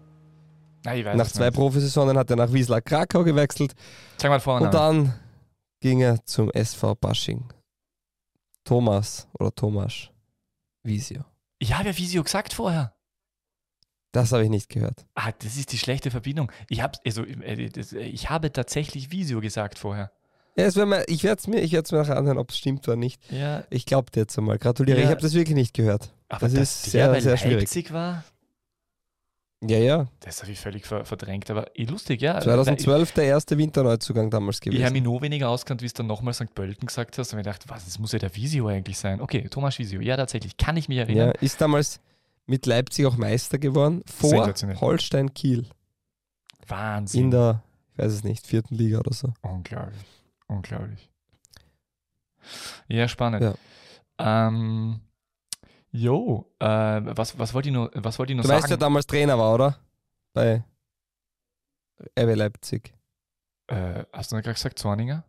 [0.85, 3.75] Na, nach zwei Profisaisonen hat er nach Wiesla Krakau gewechselt.
[4.17, 4.67] Sag mal vorne.
[4.67, 5.15] Und dann
[5.81, 7.45] ging er zum SV Basching.
[8.65, 10.11] Thomas oder Thomas
[10.83, 11.25] Visio.
[11.59, 12.95] Ich habe ja Visio gesagt vorher.
[14.13, 15.07] Das habe ich nicht gehört.
[15.15, 16.53] Ah, das ist die schlechte Verbindung.
[16.69, 20.13] Ich, hab, also, äh, ich habe tatsächlich Visio gesagt vorher.
[20.55, 23.23] Ja, mal, ich werde es mir, ich mir nachher anhören, ob es stimmt oder nicht.
[23.31, 23.65] Ja.
[23.71, 24.59] Ich glaube dir jetzt einmal.
[24.59, 24.99] Gratuliere.
[24.99, 25.05] Ja.
[25.05, 26.13] Ich habe das wirklich nicht gehört.
[26.29, 27.61] Aber das ist sehr, sehr schwierig.
[27.61, 28.23] Leipzig war?
[29.65, 30.09] Ja, ja.
[30.21, 32.41] Das habe ich völlig verdrängt, aber eh lustig, ja.
[32.41, 34.81] 2012 der erste Winterneuzugang damals gewesen.
[34.81, 36.53] Ich habe mich nur weniger auskannt, wie es dann nochmal St.
[36.53, 37.33] Pölten gesagt hast.
[37.33, 39.21] Und ich dachte, was, das muss ja der Visio eigentlich sein.
[39.21, 41.29] Okay, Thomas Visio, ja, tatsächlich, kann ich mich erinnern.
[41.29, 42.01] Ja, ist damals
[42.47, 45.67] mit Leipzig auch Meister geworden, vor Holstein Kiel.
[46.67, 47.25] Wahnsinn.
[47.25, 49.33] In der, ich weiß es nicht, vierten Liga oder so.
[49.43, 50.05] Unglaublich.
[50.49, 51.09] Unglaublich.
[52.89, 53.43] Ja, spannend.
[53.43, 53.55] Ja.
[54.49, 55.01] Ähm,
[55.93, 58.61] Jo, äh, was, was wollte ich noch, was wollte ich noch du sagen?
[58.61, 59.79] Du weißt, wer damals Trainer war, oder?
[60.33, 60.65] Bei
[62.19, 62.95] RB Leipzig.
[63.67, 65.25] Äh, hast du nicht gerade gesagt, Zorninger?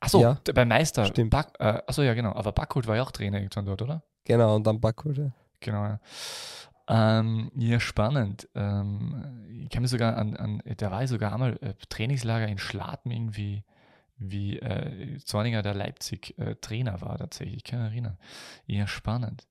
[0.00, 1.06] Achso, ja, beim Meister.
[1.06, 1.30] Stimmt.
[1.30, 2.32] Back, äh, achso, ja, genau.
[2.34, 4.02] Aber Backholt war ja auch Trainer irgendwann dort, oder?
[4.24, 5.30] Genau, und dann Backholt, ja.
[5.60, 6.00] Genau, ja.
[6.88, 8.48] Ähm, ja, spannend.
[8.54, 12.58] Ähm, ich kann mich sogar an, an, da war ich sogar einmal äh, Trainingslager in
[12.58, 13.64] Schlaten irgendwie
[14.16, 16.56] wie äh, Zorninger der Leipzig äh,
[17.00, 17.56] war tatsächlich.
[17.58, 18.18] Ich kann mich erinnern.
[18.66, 19.46] Ja, spannend.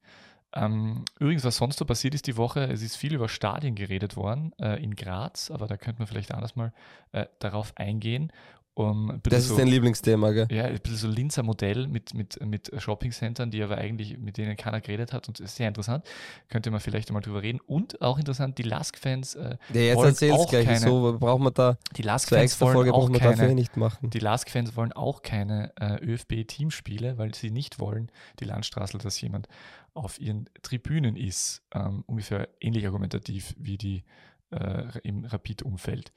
[0.56, 4.16] Ähm, übrigens, was sonst so passiert ist die Woche, es ist viel über Stadien geredet
[4.16, 6.74] worden äh, in Graz, aber da könnte man vielleicht anders mal
[7.12, 8.32] äh, darauf eingehen.
[8.76, 10.48] Um das ist so, dein Lieblingsthema, gell?
[10.50, 14.58] Ja, ein bisschen so Linzer Modell mit, mit, mit Shoppingcentern, die aber eigentlich, mit denen
[14.58, 16.04] keiner geredet hat und ist sehr interessant.
[16.50, 17.60] Könnte man vielleicht einmal drüber reden.
[17.68, 21.78] Und auch interessant, die Lask-Fans äh, ja, jetzt auch gleich keine, so, braucht man da
[21.96, 24.10] die Lask-Fans wollen Folge auch keine, nicht machen.
[24.10, 29.48] Die Lask-Fans wollen auch keine äh, ÖFB-Teamspiele, weil sie nicht wollen, die Landstraßel, dass jemand
[29.94, 31.62] auf ihren Tribünen ist.
[31.76, 34.04] Ähm, ungefähr ähnlich argumentativ wie die
[34.50, 36.12] äh, im Rapid-Umfeld.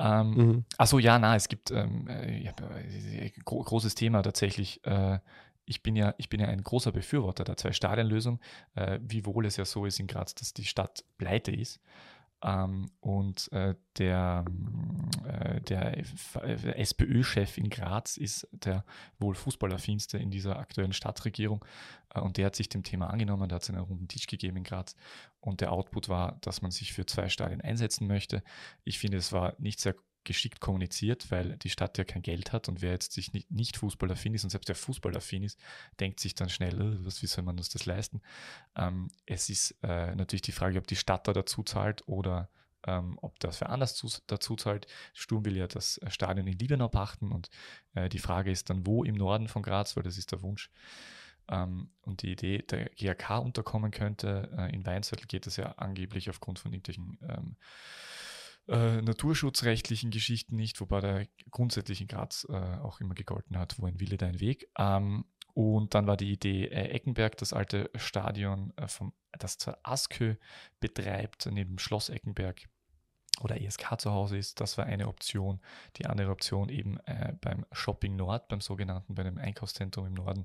[0.00, 0.64] Ähm, mhm.
[0.78, 2.50] Achso, ja, na, es gibt ähm, äh,
[3.44, 4.84] gro großes Thema tatsächlich.
[4.86, 5.18] Äh,
[5.66, 8.40] ich bin ja, ich bin ja ein großer Befürworter der Zwei-Stadien-Lösung,
[8.74, 11.80] äh, wiewohl es ja so ist in Graz, dass die Stadt pleite ist.
[12.42, 14.44] Ähm, und äh, der,
[15.24, 15.98] äh, der
[16.78, 18.84] SPÖ-Chef in Graz ist der
[19.18, 21.64] wohl fußballerfinste in dieser aktuellen Stadtregierung.
[22.14, 24.56] Äh, und der hat sich dem Thema angenommen, da hat es einen runden Tisch gegeben
[24.56, 24.96] in Graz.
[25.40, 28.42] Und der Output war, dass man sich für zwei Stadien einsetzen möchte.
[28.84, 29.94] Ich finde, es war nicht sehr
[30.24, 33.76] geschickt kommuniziert, weil die Stadt ja kein Geld hat und wer jetzt sich nicht, nicht
[33.76, 35.58] fußballaffin ist und selbst der fußballaffin ist,
[35.98, 38.20] denkt sich dann schnell, äh, was, wie soll man uns das leisten?
[38.76, 42.50] Ähm, es ist äh, natürlich die Frage, ob die Stadt da dazu zahlt oder
[42.86, 44.86] ähm, ob das wer anders zu, dazu zahlt.
[45.14, 47.50] Sturm will ja das Stadion in Liebenau pachten und
[47.94, 50.70] äh, die Frage ist dann, wo im Norden von Graz, weil das ist der Wunsch.
[51.48, 56.30] Ähm, und die Idee, der GAK unterkommen könnte, äh, in Weinzettel geht es ja angeblich
[56.30, 57.56] aufgrund von irgendwelchen ähm,
[58.70, 63.86] äh, naturschutzrechtlichen Geschichten nicht, wobei der grundsätzlich in Graz äh, auch immer gegolten hat, wo
[63.86, 64.68] ein Wille, dein Weg.
[64.78, 69.78] Ähm, und dann war die Idee äh, Eckenberg, das alte Stadion, äh, vom, das zwar
[69.82, 70.36] Askö
[70.78, 72.68] betreibt, neben Schloss Eckenberg
[73.40, 74.60] oder ESK zu Hause ist.
[74.60, 75.60] Das war eine Option.
[75.96, 80.44] Die andere Option eben äh, beim Shopping Nord, beim sogenannten, bei dem Einkaufszentrum im Norden,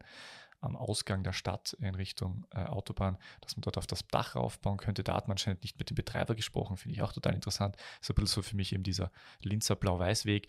[0.65, 4.77] am Ausgang der Stadt in Richtung äh, Autobahn, dass man dort auf das Dach raufbauen
[4.77, 5.03] könnte.
[5.03, 7.75] Da hat man anscheinend nicht mit dem Betreiber gesprochen, finde ich auch total interessant.
[8.01, 9.11] Ist ein bisschen so für mich eben dieser
[9.41, 10.47] Linzer Blau-Weiß-Weg.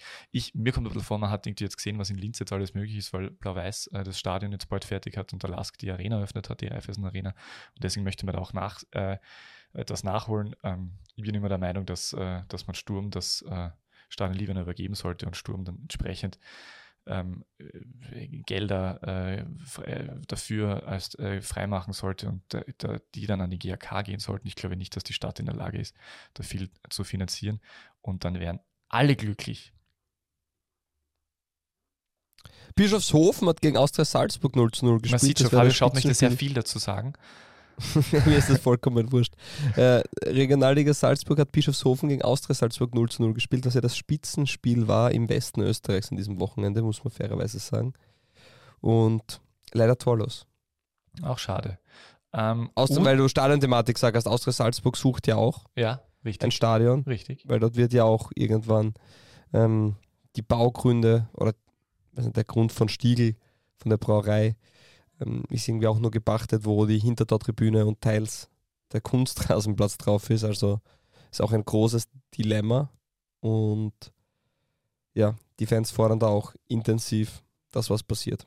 [0.55, 2.75] mir kommt ein bisschen vor, man hat irgendwie jetzt gesehen, was in Linz jetzt alles
[2.75, 5.91] möglich ist, weil Blau-Weiß äh, das Stadion jetzt bald fertig hat und der Lask die
[5.91, 7.31] Arena eröffnet hat, die Raiffeisen Arena.
[7.75, 9.19] Und deswegen möchte man da auch nach, äh,
[9.77, 10.57] etwas nachholen.
[10.63, 13.71] Ähm, ich bin immer der Meinung, dass, äh, dass man Sturm das äh,
[14.09, 16.39] Stadion lieber übergeben sollte und Sturm dann entsprechend
[17.07, 23.41] ähm, äh, Gelder äh, äh, dafür als äh, freimachen sollte und da, da, die dann
[23.41, 24.47] an die GAK gehen sollten.
[24.47, 25.95] Ich glaube nicht, dass die Stadt in der Lage ist,
[26.35, 27.61] da viel zu finanzieren.
[28.01, 29.73] Und dann wären alle glücklich.
[32.75, 35.13] Bischofshofen hat gegen Austria Salzburg 0 zu 0 gespielt.
[35.13, 37.15] Man sieht schon, Fabio schaut möchte sehr viel dazu sagen.
[38.27, 39.35] Mir ist das vollkommen wurscht.
[39.77, 43.97] Äh, Regionalliga Salzburg hat Bischofshofen gegen Austria Salzburg 0 zu 0 gespielt, was ja das
[43.97, 47.93] Spitzenspiel war im Westen Österreichs an diesem Wochenende, muss man fairerweise sagen.
[48.81, 49.41] Und
[49.73, 50.47] leider torlos.
[51.23, 51.79] Auch schade.
[52.33, 56.45] Ähm, Austria, weil du Stadionthematik sagst, Austria Salzburg sucht ja auch ja, richtig.
[56.47, 57.03] ein Stadion.
[57.03, 57.45] Richtig.
[57.47, 58.95] Weil dort wird ja auch irgendwann
[59.53, 59.97] ähm,
[60.37, 61.55] die Baugründe oder
[62.13, 63.37] der Grund von Stiegel,
[63.77, 64.57] von der Brauerei,
[65.21, 68.49] ähm, ist irgendwie auch nur gepachtet, wo die Hintertortribüne und teils
[68.93, 70.45] der Kunstrasenplatz drauf ist.
[70.45, 70.81] Also
[71.31, 72.91] ist auch ein großes Dilemma.
[73.41, 73.95] Und
[75.15, 77.43] ja, die Fans fordern da auch intensiv,
[77.73, 78.47] dass was passiert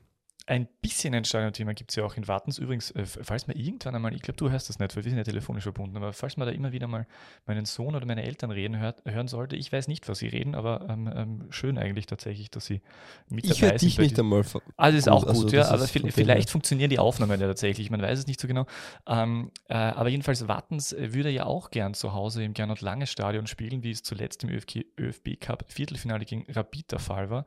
[0.49, 2.57] ein bisschen ein Stadionthema gibt es ja auch in Wartens.
[2.57, 5.19] Übrigens, äh, falls man irgendwann einmal, ich glaube, du hörst das nicht, weil wir sind
[5.19, 7.05] ja telefonisch verbunden, aber falls man da immer wieder mal
[7.45, 10.55] meinen Sohn oder meine Eltern reden hört, hören sollte, ich weiß nicht, was sie reden,
[10.55, 12.81] aber ähm, ähm, schön eigentlich tatsächlich, dass sie
[13.29, 13.87] mit ich dabei sind.
[13.87, 14.39] Ich dich nicht einmal.
[14.39, 17.91] Also das ist auch gut, also, ja, aber vielleicht, vielleicht funktionieren die Aufnahmen ja tatsächlich,
[17.91, 18.65] man weiß es nicht so genau.
[19.07, 23.05] Ähm, äh, aber jedenfalls, Wartens äh, würde ja auch gern zu Hause im Gernot Lange
[23.05, 27.45] Stadion spielen, wie es zuletzt im ÖFB, ÖFB Cup Viertelfinale gegen Rapid der Fall war.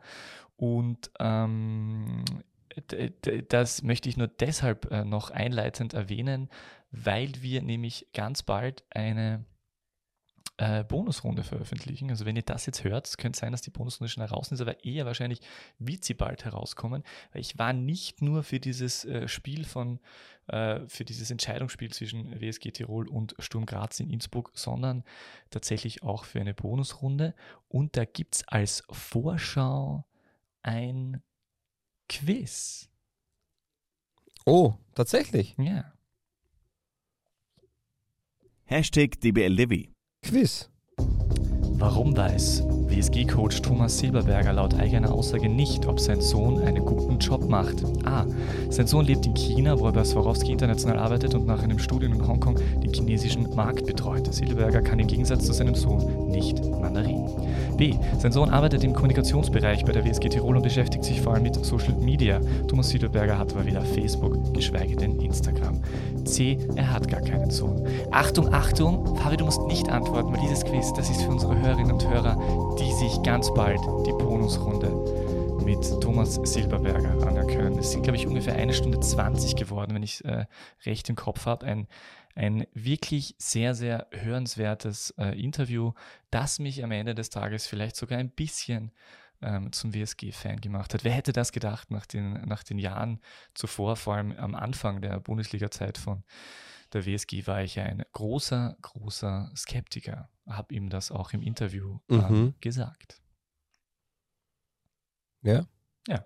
[0.57, 2.25] Und ähm,
[3.49, 6.49] das möchte ich nur deshalb äh, noch einleitend erwähnen,
[6.91, 9.45] weil wir nämlich ganz bald eine
[10.59, 12.11] äh, Bonusrunde veröffentlichen.
[12.11, 14.61] Also wenn ihr das jetzt hört, es könnte sein, dass die Bonusrunde schon heraus ist,
[14.61, 15.41] aber eher wahrscheinlich
[15.79, 17.03] wird sie bald herauskommen.
[17.33, 20.01] Weil ich war nicht nur für dieses äh, Spiel von,
[20.49, 25.05] für dieses Entscheidungsspiel zwischen WSG Tirol und Sturm Graz in Innsbruck, sondern
[25.51, 27.37] tatsächlich auch für eine Bonusrunde.
[27.69, 30.05] Und da gibt es als Vorschau
[30.65, 31.23] ein
[32.19, 32.91] Quiz.
[34.45, 35.55] Oh, tatsächlich?
[35.59, 35.93] Ja.
[38.65, 39.89] Hashtag DBLDW.
[40.23, 40.71] Quiz.
[40.99, 42.63] Warum weiß
[42.93, 47.83] WSG-Coach Thomas Silberberger laut eigener Aussage nicht, ob sein Sohn einen guten Job macht?
[48.05, 48.27] A.
[48.69, 52.13] Sein Sohn lebt in China, wo er bei Swarovski international arbeitet und nach einem Studium
[52.13, 54.33] in Hongkong den chinesischen Markt betreut.
[54.33, 57.31] Silberberger kann im Gegensatz zu seinem Sohn nicht Mandarin.
[57.79, 57.95] B.
[58.19, 61.65] Sein Sohn arbeitet im Kommunikationsbereich bei der WSG Tirol und beschäftigt sich vor allem mit
[61.65, 62.41] Social Media.
[62.69, 65.81] Thomas Silberberger hat aber weder Facebook, geschweige denn Instagram.
[66.25, 66.59] C.
[66.77, 67.87] Er hat gar keinen Sohn.
[68.11, 71.93] Achtung, Achtung, Fabi, du musst nicht antworten, weil dieses Quiz, das ist für unsere Hörerinnen
[71.93, 72.37] und Hörer,
[72.79, 74.89] die sich ganz bald die Bonusrunde
[75.65, 77.79] mit Thomas Silberberger anhören.
[77.79, 80.47] Es sind, glaube ich, ungefähr eine Stunde 20 geworden, wenn ich äh,
[80.85, 81.67] recht im Kopf habe.
[81.67, 81.87] Ein,
[82.35, 85.93] ein wirklich sehr, sehr hörenswertes äh, Interview,
[86.31, 88.91] das mich am Ende des Tages vielleicht sogar ein bisschen
[89.43, 91.05] ähm, zum WSG-Fan gemacht hat.
[91.05, 93.21] Wer hätte das gedacht nach den, nach den Jahren
[93.55, 96.25] zuvor, vor allem am Anfang der Bundesliga-Zeit von
[96.93, 100.29] der WSG, war ich ein großer, großer Skeptiker.
[100.47, 102.55] Habe ihm das auch im Interview mhm.
[102.61, 103.23] gesagt.
[105.43, 105.67] Ja?
[106.09, 106.25] Ja.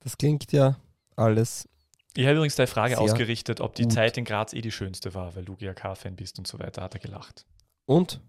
[0.00, 0.78] Das klingt ja
[1.16, 1.68] alles.
[2.14, 3.92] Ich habe übrigens deine Frage ausgerichtet, ob die gut.
[3.92, 6.94] Zeit in Graz eh die schönste war, weil du GAK-Fan bist und so weiter, hat
[6.94, 7.46] er gelacht.
[7.84, 8.20] Und?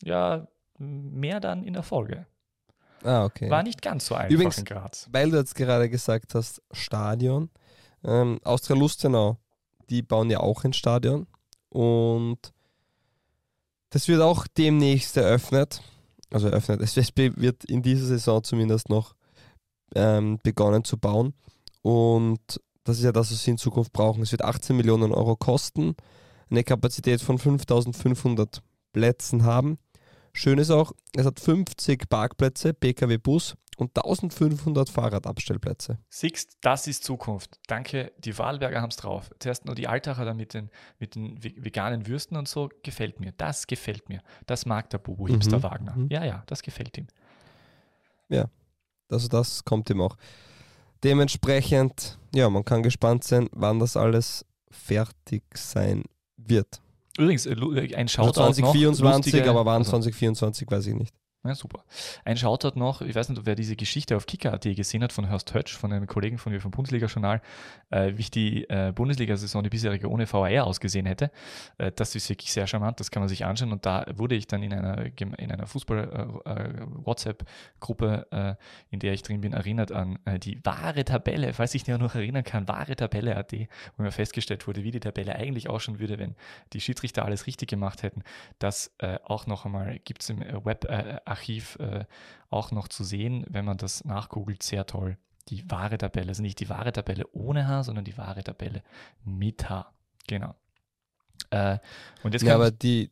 [0.00, 0.46] Ja,
[0.78, 2.26] mehr dann in der Folge.
[3.02, 3.50] Ah, okay.
[3.50, 5.08] War nicht ganz so einfach Übrigens, in Graz.
[5.10, 7.50] Weil du jetzt gerade gesagt hast, Stadion.
[8.04, 9.38] Ähm, Austria Lustenau,
[9.92, 11.26] die bauen ja auch ein Stadion.
[11.68, 12.38] Und
[13.90, 15.82] das wird auch demnächst eröffnet.
[16.30, 16.80] Also eröffnet.
[16.80, 19.14] Es wird in dieser Saison zumindest noch
[19.94, 21.34] ähm, begonnen zu bauen.
[21.82, 22.40] Und
[22.84, 24.22] das ist ja das, was sie in Zukunft brauchen.
[24.22, 25.94] Es wird 18 Millionen Euro kosten,
[26.50, 28.62] eine Kapazität von 5500
[28.92, 29.78] Plätzen haben
[30.34, 35.98] Schön ist auch, es hat 50 Parkplätze, PKW-Bus und 1500 Fahrradabstellplätze.
[36.08, 37.58] Siehst, das ist Zukunft.
[37.66, 39.30] Danke, die Wahlberger haben es drauf.
[39.38, 43.32] Zuerst nur die Altacher da mit den, mit den veganen Würsten und so, gefällt mir.
[43.36, 44.22] Das gefällt mir.
[44.46, 45.62] Das mag der Bubu Hipster mhm.
[45.62, 45.96] Wagner.
[45.96, 46.08] Mhm.
[46.10, 47.06] Ja, ja, das gefällt ihm.
[48.28, 48.46] Ja,
[49.10, 50.16] also das kommt ihm auch.
[51.04, 56.04] Dementsprechend, ja, man kann gespannt sein, wann das alles fertig sein
[56.36, 56.80] wird.
[57.18, 61.14] Übrigens, äh, äh, ein Shoutout 2024, noch, aber wann 2024, weiß ich nicht.
[61.44, 61.84] Ja, super.
[62.24, 65.52] Ein Shoutout noch, ich weiß nicht, wer diese Geschichte auf Kicker.at gesehen hat von Horst
[65.52, 67.42] Hötsch, von einem Kollegen von mir vom Bundesliga-Journal,
[67.90, 71.32] äh, wie die äh, Bundesliga-Saison, die bisherige ohne VAR ausgesehen hätte.
[71.78, 73.72] Äh, das ist wirklich sehr charmant, das kann man sich anschauen.
[73.72, 78.54] Und da wurde ich dann in einer, in einer Fußball-WhatsApp-Gruppe, äh, äh,
[78.90, 82.14] in der ich drin bin, erinnert an äh, die wahre Tabelle, falls ich mich noch
[82.14, 83.52] erinnern kann, wahre Tabelle.at,
[83.96, 86.36] wo mir festgestellt wurde, wie die Tabelle eigentlich ausschauen würde, wenn
[86.72, 88.22] die Schiedsrichter alles richtig gemacht hätten.
[88.60, 90.86] Das auch noch einmal gibt es im Web
[91.32, 92.04] Archiv äh,
[92.50, 95.18] auch noch zu sehen, wenn man das nachgoogelt, sehr toll.
[95.48, 98.82] Die wahre Tabelle, also nicht die wahre Tabelle ohne H, sondern die wahre Tabelle
[99.24, 99.92] mit H.
[100.28, 100.54] Genau.
[101.50, 101.78] Äh,
[102.22, 103.10] und jetzt ja, aber die,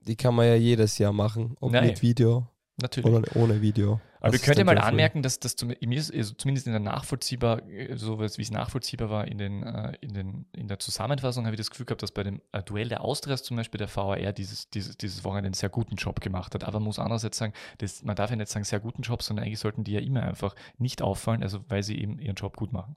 [0.00, 1.86] die kann man ja jedes Jahr machen, ob Nein.
[1.86, 2.46] mit Video
[2.80, 3.10] Natürlich.
[3.10, 4.00] Oder ohne Video.
[4.22, 7.62] Aber wir können ja mal anmerken, dass das also zumindest in der nachvollziehbar,
[7.94, 11.58] so wie es nachvollziehbar war, in, den, äh, in, den, in der Zusammenfassung habe ich
[11.58, 14.70] das Gefühl gehabt, dass bei dem äh, Duell der Austrias zum Beispiel der VAR dieses,
[14.70, 16.62] dieses, dieses Wochenende einen sehr guten Job gemacht hat.
[16.62, 19.44] Aber man muss andererseits sagen, das, man darf ja nicht sagen sehr guten Job, sondern
[19.44, 22.72] eigentlich sollten die ja immer einfach nicht auffallen, also weil sie eben ihren Job gut
[22.72, 22.94] machen.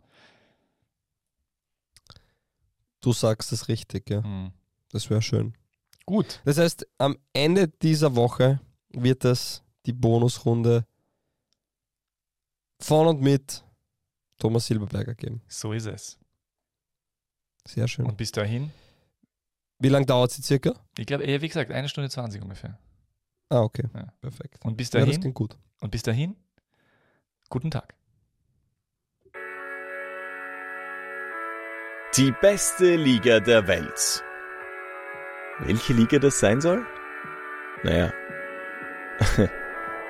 [3.01, 4.23] Du sagst es richtig, ja.
[4.23, 4.51] Hm.
[4.91, 5.55] Das wäre schön.
[6.05, 6.39] Gut.
[6.45, 8.59] Das heißt, am Ende dieser Woche
[8.89, 10.85] wird es die Bonusrunde
[12.79, 13.63] von und mit
[14.37, 15.41] Thomas Silberberger geben.
[15.47, 16.19] So ist es.
[17.67, 18.05] Sehr schön.
[18.05, 18.71] Und bis dahin?
[19.79, 20.73] Wie lange dauert sie circa?
[20.97, 22.79] Ich glaube, wie gesagt, eine Stunde 20 ungefähr.
[23.49, 23.83] Ah, okay.
[23.93, 24.13] Ja.
[24.21, 24.63] Perfekt.
[24.63, 25.07] Und bis dahin?
[25.07, 25.57] Ja, das klingt gut.
[25.81, 26.35] Und bis dahin,
[27.49, 27.95] guten Tag.
[32.17, 34.23] Die beste Liga der Welt.
[35.59, 36.85] Welche Liga das sein soll?
[37.83, 38.13] Naja,